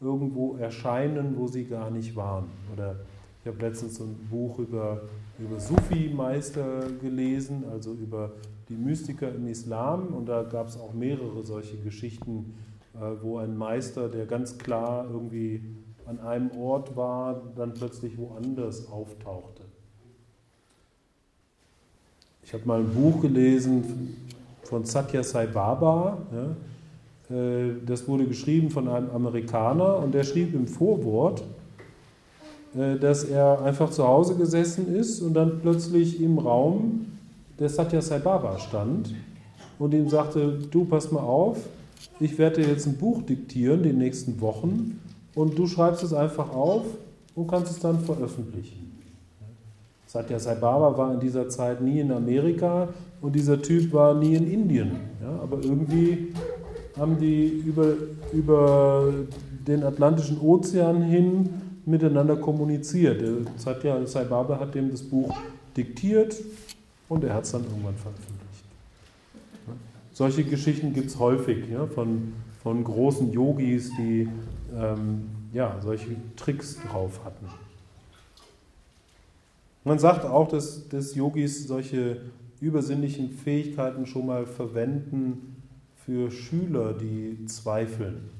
irgendwo 0.00 0.56
erscheinen, 0.56 1.36
wo 1.36 1.46
sie 1.46 1.64
gar 1.64 1.90
nicht 1.90 2.14
waren. 2.14 2.44
Oder 2.72 3.00
ich 3.44 3.48
habe 3.48 3.60
letztens 3.60 4.00
ein 4.00 4.16
Buch 4.30 4.58
über 4.58 5.02
über 5.38 5.60
Sufi-Meister 5.60 6.88
gelesen, 7.00 7.64
also 7.70 7.92
über 7.92 8.32
die 8.68 8.76
Mystiker 8.76 9.34
im 9.34 9.46
Islam. 9.48 10.08
Und 10.08 10.26
da 10.26 10.42
gab 10.42 10.68
es 10.68 10.78
auch 10.78 10.94
mehrere 10.94 11.42
solche 11.42 11.76
Geschichten, 11.76 12.54
äh, 12.94 12.98
wo 13.20 13.38
ein 13.38 13.56
Meister, 13.56 14.08
der 14.08 14.26
ganz 14.26 14.56
klar 14.58 15.06
irgendwie 15.10 15.62
an 16.06 16.20
einem 16.20 16.50
Ort 16.52 16.96
war, 16.96 17.42
dann 17.56 17.74
plötzlich 17.74 18.16
woanders 18.18 18.88
auftauchte. 18.90 19.62
ich 22.42 22.52
habe 22.52 22.66
mal 22.66 22.80
ein 22.80 22.92
Buch 22.92 23.22
gelesen 23.22 24.16
von 24.62 24.84
Satya 24.84 25.22
Sai 25.22 25.46
Baba. 25.46 26.18
Ja, 27.30 27.36
äh, 27.36 27.74
das 27.84 28.06
wurde 28.06 28.26
geschrieben 28.26 28.70
von 28.70 28.86
einem 28.86 29.10
Amerikaner 29.10 29.98
und 29.98 30.12
der 30.14 30.24
schrieb 30.24 30.54
im 30.54 30.66
Vorwort, 30.66 31.42
dass 32.74 33.24
er 33.24 33.62
einfach 33.62 33.90
zu 33.90 34.06
Hause 34.06 34.34
gesessen 34.34 34.94
ist 34.94 35.20
und 35.20 35.34
dann 35.34 35.60
plötzlich 35.60 36.20
im 36.20 36.38
Raum 36.38 37.06
der 37.58 37.68
Satya 37.68 38.02
Sai 38.02 38.18
Baba 38.18 38.58
stand 38.58 39.14
und 39.78 39.94
ihm 39.94 40.08
sagte, 40.08 40.58
du 40.70 40.84
pass 40.84 41.12
mal 41.12 41.20
auf, 41.20 41.58
ich 42.18 42.36
werde 42.36 42.62
dir 42.62 42.68
jetzt 42.68 42.86
ein 42.86 42.96
Buch 42.96 43.22
diktieren 43.22 43.82
die 43.82 43.92
nächsten 43.92 44.40
Wochen 44.40 45.00
und 45.34 45.56
du 45.56 45.66
schreibst 45.66 46.02
es 46.02 46.12
einfach 46.12 46.52
auf 46.52 46.82
und 47.36 47.46
kannst 47.46 47.70
es 47.70 47.78
dann 47.78 48.00
veröffentlichen. 48.00 48.92
Satya 50.06 50.38
Sai 50.38 50.56
Baba 50.56 50.96
war 50.96 51.14
in 51.14 51.20
dieser 51.20 51.48
Zeit 51.48 51.80
nie 51.80 52.00
in 52.00 52.10
Amerika 52.10 52.88
und 53.20 53.34
dieser 53.34 53.60
Typ 53.62 53.92
war 53.92 54.14
nie 54.14 54.34
in 54.34 54.50
Indien. 54.50 54.92
Ja, 55.22 55.40
aber 55.42 55.62
irgendwie 55.62 56.34
haben 56.96 57.18
die 57.18 57.46
über, 57.46 57.94
über 58.32 59.12
den 59.66 59.82
Atlantischen 59.82 60.40
Ozean 60.40 61.02
hin 61.02 61.48
miteinander 61.86 62.36
kommuniziert. 62.36 63.22
Satya 63.56 64.04
Sai 64.06 64.24
Baba 64.24 64.58
hat 64.58 64.74
dem 64.74 64.90
das 64.90 65.02
Buch 65.02 65.36
diktiert 65.76 66.36
und 67.08 67.24
er 67.24 67.34
hat 67.34 67.44
es 67.44 67.52
dann 67.52 67.64
irgendwann 67.64 67.96
veröffentlicht. 67.96 68.64
Solche 70.12 70.44
Geschichten 70.44 70.92
gibt 70.92 71.08
es 71.08 71.18
häufig 71.18 71.68
ja, 71.70 71.86
von, 71.86 72.32
von 72.62 72.84
großen 72.84 73.32
Yogis, 73.32 73.90
die 73.96 74.28
ähm, 74.76 75.28
ja, 75.52 75.78
solche 75.82 76.16
Tricks 76.36 76.78
drauf 76.90 77.20
hatten. 77.24 77.46
Man 79.82 79.98
sagt 79.98 80.24
auch, 80.24 80.48
dass, 80.48 80.88
dass 80.88 81.14
Yogis 81.14 81.66
solche 81.66 82.22
übersinnlichen 82.60 83.30
Fähigkeiten 83.30 84.06
schon 84.06 84.26
mal 84.26 84.46
verwenden 84.46 85.56
für 86.06 86.30
Schüler, 86.30 86.94
die 86.94 87.44
zweifeln. 87.46 88.30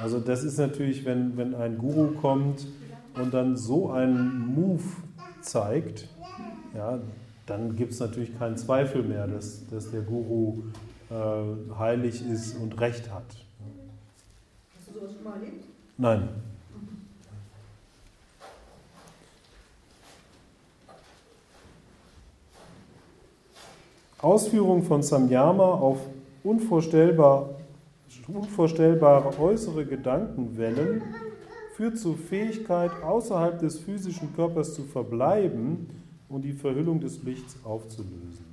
Also 0.00 0.18
das 0.18 0.42
ist 0.42 0.58
natürlich, 0.58 1.04
wenn, 1.04 1.36
wenn 1.36 1.54
ein 1.54 1.78
Guru 1.78 2.12
kommt 2.20 2.66
und 3.14 3.32
dann 3.32 3.56
so 3.56 3.90
einen 3.90 4.54
Move 4.54 4.82
zeigt, 5.40 6.08
ja, 6.74 6.98
dann 7.46 7.76
gibt 7.76 7.92
es 7.92 8.00
natürlich 8.00 8.36
keinen 8.36 8.56
Zweifel 8.56 9.02
mehr, 9.02 9.26
dass, 9.26 9.66
dass 9.68 9.90
der 9.90 10.00
Guru 10.00 10.62
äh, 11.10 11.76
heilig 11.78 12.26
ist 12.28 12.56
und 12.56 12.80
Recht 12.80 13.12
hat. 13.12 13.24
Hast 14.76 14.88
du 14.88 14.94
sowas 14.94 15.12
schon 15.14 15.24
mal 15.24 15.34
erlebt? 15.34 15.64
Nein. 15.96 16.28
Ausführung 24.18 24.82
von 24.82 25.02
Samyama 25.02 25.64
auf 25.64 25.98
unvorstellbar, 26.42 27.50
unvorstellbare 28.28 29.38
äußere 29.38 29.86
Gedankenwellen 29.86 31.02
führt 31.74 31.98
zur 31.98 32.16
Fähigkeit, 32.16 32.90
außerhalb 33.02 33.58
des 33.58 33.78
physischen 33.78 34.34
Körpers 34.34 34.74
zu 34.74 34.82
verbleiben 34.82 35.88
und 36.28 36.42
die 36.42 36.52
Verhüllung 36.52 37.00
des 37.00 37.22
Lichts 37.22 37.56
aufzulösen. 37.64 38.44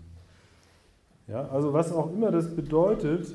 Ja, 1.28 1.48
also 1.50 1.72
was 1.74 1.92
auch 1.92 2.12
immer 2.12 2.32
das 2.32 2.56
bedeutet, 2.56 3.34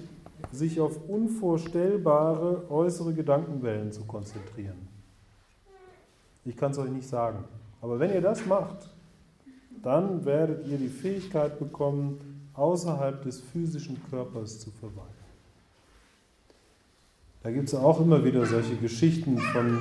sich 0.52 0.80
auf 0.80 1.08
unvorstellbare 1.08 2.70
äußere 2.70 3.14
Gedankenwellen 3.14 3.92
zu 3.92 4.04
konzentrieren. 4.04 4.88
Ich 6.44 6.56
kann 6.56 6.72
es 6.72 6.78
euch 6.78 6.90
nicht 6.90 7.08
sagen. 7.08 7.44
Aber 7.80 7.98
wenn 7.98 8.12
ihr 8.12 8.20
das 8.20 8.44
macht, 8.46 8.90
dann 9.82 10.24
werdet 10.24 10.66
ihr 10.66 10.78
die 10.78 10.88
Fähigkeit 10.88 11.58
bekommen, 11.58 12.50
außerhalb 12.54 13.22
des 13.22 13.40
physischen 13.40 14.00
Körpers 14.10 14.60
zu 14.60 14.70
verweilen. 14.70 15.15
Da 17.46 17.52
gibt 17.52 17.68
es 17.68 17.76
auch 17.76 18.00
immer 18.00 18.24
wieder 18.24 18.44
solche 18.44 18.74
Geschichten 18.74 19.38
von, 19.38 19.78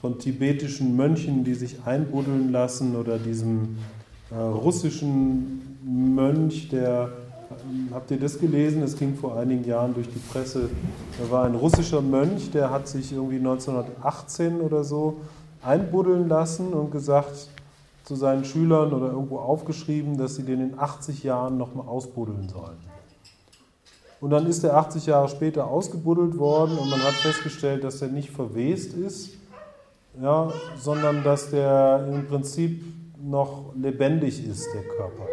von 0.00 0.18
tibetischen 0.18 0.96
Mönchen, 0.96 1.44
die 1.44 1.54
sich 1.54 1.76
einbuddeln 1.84 2.50
lassen 2.50 2.96
oder 2.96 3.18
diesem 3.18 3.76
äh, 4.32 4.34
russischen 4.34 5.78
Mönch, 5.84 6.70
der, 6.70 7.10
äh, 7.50 7.94
habt 7.94 8.10
ihr 8.10 8.18
das 8.18 8.40
gelesen? 8.40 8.82
Es 8.82 8.98
ging 8.98 9.14
vor 9.14 9.38
einigen 9.38 9.64
Jahren 9.64 9.94
durch 9.94 10.08
die 10.08 10.18
Presse. 10.18 10.70
Da 11.16 11.30
war 11.30 11.44
ein 11.44 11.54
russischer 11.54 12.02
Mönch, 12.02 12.50
der 12.50 12.70
hat 12.70 12.88
sich 12.88 13.12
irgendwie 13.12 13.38
1918 13.38 14.60
oder 14.60 14.82
so 14.82 15.20
einbuddeln 15.62 16.28
lassen 16.28 16.72
und 16.72 16.90
gesagt, 16.90 17.48
zu 18.02 18.16
seinen 18.16 18.44
Schülern 18.44 18.92
oder 18.92 19.12
irgendwo 19.12 19.38
aufgeschrieben, 19.38 20.18
dass 20.18 20.34
sie 20.34 20.42
den 20.42 20.60
in 20.60 20.78
80 20.80 21.22
Jahren 21.22 21.58
nochmal 21.58 21.86
ausbuddeln 21.86 22.48
sollen. 22.48 22.93
Und 24.20 24.30
dann 24.30 24.46
ist 24.46 24.64
er 24.64 24.76
80 24.76 25.06
Jahre 25.06 25.28
später 25.28 25.66
ausgebuddelt 25.66 26.38
worden 26.38 26.78
und 26.78 26.88
man 26.88 27.02
hat 27.02 27.14
festgestellt, 27.14 27.84
dass 27.84 28.00
er 28.00 28.08
nicht 28.08 28.30
verwest 28.30 28.94
ist, 28.94 29.36
ja, 30.20 30.52
sondern 30.76 31.22
dass 31.24 31.50
der 31.50 32.06
im 32.10 32.26
Prinzip 32.26 32.82
noch 33.20 33.74
lebendig 33.74 34.46
ist, 34.46 34.66
der 34.74 34.82
Körper. 34.82 35.26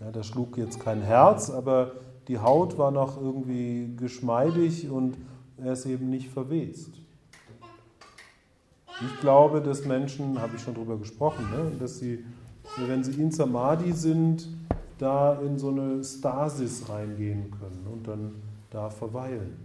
Ja, 0.00 0.10
da 0.10 0.22
schlug 0.22 0.58
jetzt 0.58 0.80
kein 0.80 1.00
Herz, 1.00 1.50
aber 1.50 1.92
die 2.28 2.38
Haut 2.38 2.78
war 2.78 2.90
noch 2.90 3.20
irgendwie 3.20 3.94
geschmeidig 3.96 4.90
und 4.90 5.16
er 5.56 5.72
ist 5.72 5.86
eben 5.86 6.10
nicht 6.10 6.30
verwest. 6.30 6.90
Ich 9.00 9.20
glaube, 9.20 9.60
dass 9.60 9.84
Menschen, 9.84 10.40
habe 10.40 10.56
ich 10.56 10.62
schon 10.62 10.74
darüber 10.74 10.96
gesprochen, 10.96 11.44
ne, 11.50 11.72
dass 11.78 11.98
sie, 11.98 12.24
wenn 12.86 13.02
sie 13.02 13.20
in 13.20 13.30
Samadhi 13.30 13.92
sind, 13.92 14.48
da 14.98 15.40
in 15.40 15.58
so 15.58 15.70
eine 15.70 16.02
Stasis 16.04 16.88
reingehen 16.88 17.50
können 17.50 17.86
und 17.92 18.06
dann 18.06 18.34
da 18.70 18.90
verweilen. 18.90 19.56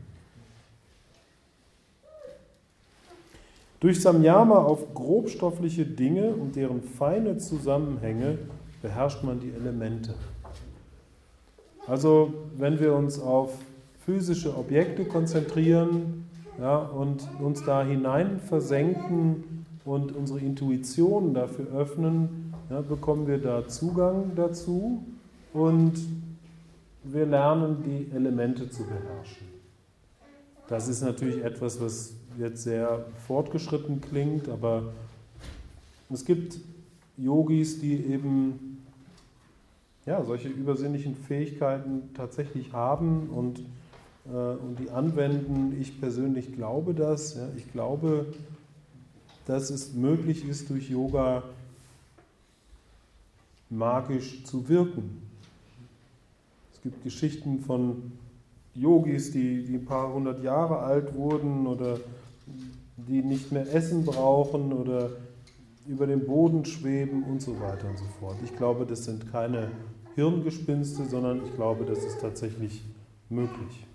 Durch 3.79 4.01
Samyama 4.01 4.57
auf 4.57 4.93
grobstoffliche 4.93 5.85
Dinge 5.85 6.33
und 6.33 6.55
deren 6.55 6.81
feine 6.81 7.37
Zusammenhänge 7.37 8.37
beherrscht 8.81 9.23
man 9.23 9.39
die 9.39 9.51
Elemente. 9.51 10.15
Also 11.87 12.33
wenn 12.57 12.79
wir 12.79 12.93
uns 12.93 13.19
auf 13.19 13.53
physische 14.05 14.57
Objekte 14.57 15.05
konzentrieren, 15.05 16.25
ja, 16.59 16.77
und 16.77 17.25
uns 17.39 17.63
da 17.63 17.83
hinein 17.83 18.39
versenken 18.39 19.65
und 19.85 20.13
unsere 20.13 20.39
Intuition 20.39 21.33
dafür 21.33 21.67
öffnen, 21.73 22.53
ja, 22.69 22.81
bekommen 22.81 23.27
wir 23.27 23.37
da 23.37 23.65
Zugang 23.67 24.33
dazu 24.35 25.03
und 25.53 25.93
wir 27.03 27.25
lernen 27.25 27.83
die 27.83 28.15
Elemente 28.15 28.69
zu 28.69 28.83
beherrschen. 28.83 29.47
Das 30.67 30.87
ist 30.87 31.01
natürlich 31.01 31.43
etwas, 31.43 31.81
was 31.81 32.13
jetzt 32.37 32.63
sehr 32.63 33.05
fortgeschritten 33.27 34.01
klingt, 34.01 34.47
aber 34.49 34.93
es 36.11 36.25
gibt 36.25 36.59
Yogis, 37.17 37.79
die 37.79 38.05
eben 38.05 38.83
ja, 40.05 40.23
solche 40.23 40.49
übersinnlichen 40.49 41.15
Fähigkeiten 41.15 42.09
tatsächlich 42.13 42.73
haben 42.73 43.29
und 43.29 43.61
äh, 44.29 44.31
und 44.31 44.77
die 44.79 44.89
anwenden. 44.89 45.79
Ich 45.79 45.99
persönlich 45.99 46.53
glaube 46.53 46.93
das. 46.93 47.35
Ja, 47.35 47.47
ich 47.55 47.71
glaube, 47.71 48.27
dass 49.45 49.69
es 49.69 49.93
möglich 49.93 50.47
ist, 50.47 50.69
durch 50.69 50.89
Yoga 50.89 51.43
magisch 53.69 54.43
zu 54.43 54.67
wirken. 54.67 55.28
Es 56.79 56.83
gibt 56.83 57.03
Geschichten 57.03 57.59
von 57.59 58.13
Yogis, 58.73 59.31
die, 59.31 59.65
die 59.65 59.73
ein 59.73 59.83
paar 59.83 60.13
hundert 60.13 60.41
Jahre 60.41 60.77
alt 60.77 61.13
wurden 61.13 61.67
oder 61.67 61.99
die 62.95 63.21
nicht 63.21 63.51
mehr 63.51 63.69
Essen 63.75 64.05
brauchen 64.05 64.71
oder 64.71 65.09
über 65.85 66.07
dem 66.07 66.25
Boden 66.25 66.63
schweben 66.63 67.23
und 67.23 67.41
so 67.41 67.59
weiter 67.59 67.89
und 67.89 67.97
so 67.97 68.05
fort. 68.21 68.37
Ich 68.45 68.55
glaube, 68.55 68.85
das 68.85 69.03
sind 69.03 69.29
keine 69.29 69.71
Hirngespinste, 70.15 71.03
sondern 71.03 71.41
ich 71.45 71.53
glaube, 71.53 71.83
das 71.83 72.05
ist 72.05 72.21
tatsächlich 72.21 72.81
möglich. 73.27 73.85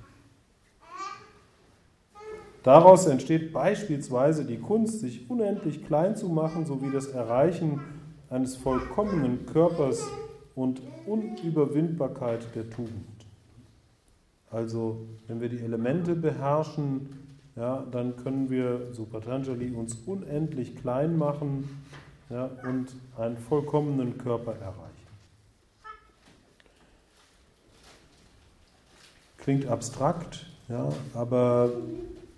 Daraus 2.63 3.07
entsteht 3.07 3.55
beispielsweise 3.55 4.45
die 4.45 4.59
Kunst, 4.59 5.01
sich 5.01 5.31
unendlich 5.31 5.87
klein 5.87 6.17
zu 6.17 6.29
machen, 6.29 6.67
sowie 6.67 6.91
das 6.93 7.07
Erreichen 7.07 7.81
eines 8.29 8.57
vollkommenen 8.57 9.47
Körpers 9.47 10.07
und 10.55 10.81
Unüberwindbarkeit 11.07 12.55
der 12.55 12.71
Tugend. 12.71 13.05
Also, 14.51 14.99
wenn 15.27 15.41
wir 15.41 15.49
die 15.49 15.59
Elemente 15.59 16.15
beherrschen, 16.15 17.09
ja, 17.57 17.85
dann 17.91 18.17
können 18.17 18.51
wir, 18.51 18.93
so 18.93 19.05
Patanjali, 19.05 19.73
uns 19.73 19.97
unendlich 20.07 20.77
klein 20.77 21.17
machen 21.17 21.69
ja, 22.31 22.51
und 22.65 22.89
einen 23.17 23.37
vollkommenen 23.37 24.19
Körper 24.19 24.53
erreichen. 24.53 24.91
Klingt 29.39 29.67
abstrakt, 29.67 30.47
ja, 30.69 30.89
aber 31.15 31.71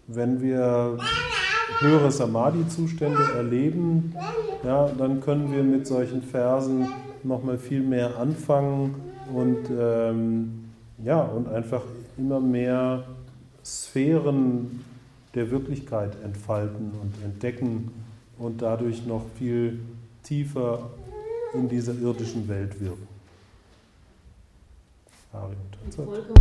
wenn 0.06 0.40
wir 0.40 0.98
höhere 1.78 2.10
Samadhi-Zustände 2.10 3.22
erleben, 3.36 4.14
ja, 4.64 4.88
dann 4.88 5.20
können 5.20 5.52
wir 5.52 5.62
mit 5.62 5.86
solchen 5.86 6.22
Versen 6.22 6.88
nochmal 7.26 7.58
viel 7.58 7.82
mehr 7.82 8.16
anfangen 8.18 8.94
und, 9.34 9.70
ähm, 9.70 10.70
ja, 11.04 11.22
und 11.22 11.48
einfach 11.48 11.82
immer 12.16 12.40
mehr 12.40 13.04
Sphären 13.64 14.84
der 15.34 15.50
Wirklichkeit 15.50 16.16
entfalten 16.22 16.92
und 17.02 17.12
entdecken 17.24 17.90
und 18.38 18.62
dadurch 18.62 19.04
noch 19.06 19.24
viel 19.38 19.80
tiefer 20.22 20.90
in 21.54 21.68
dieser 21.68 21.94
irdischen 21.94 22.48
Welt 22.48 22.80
wirken. 22.80 23.08
Ari, 25.32 25.56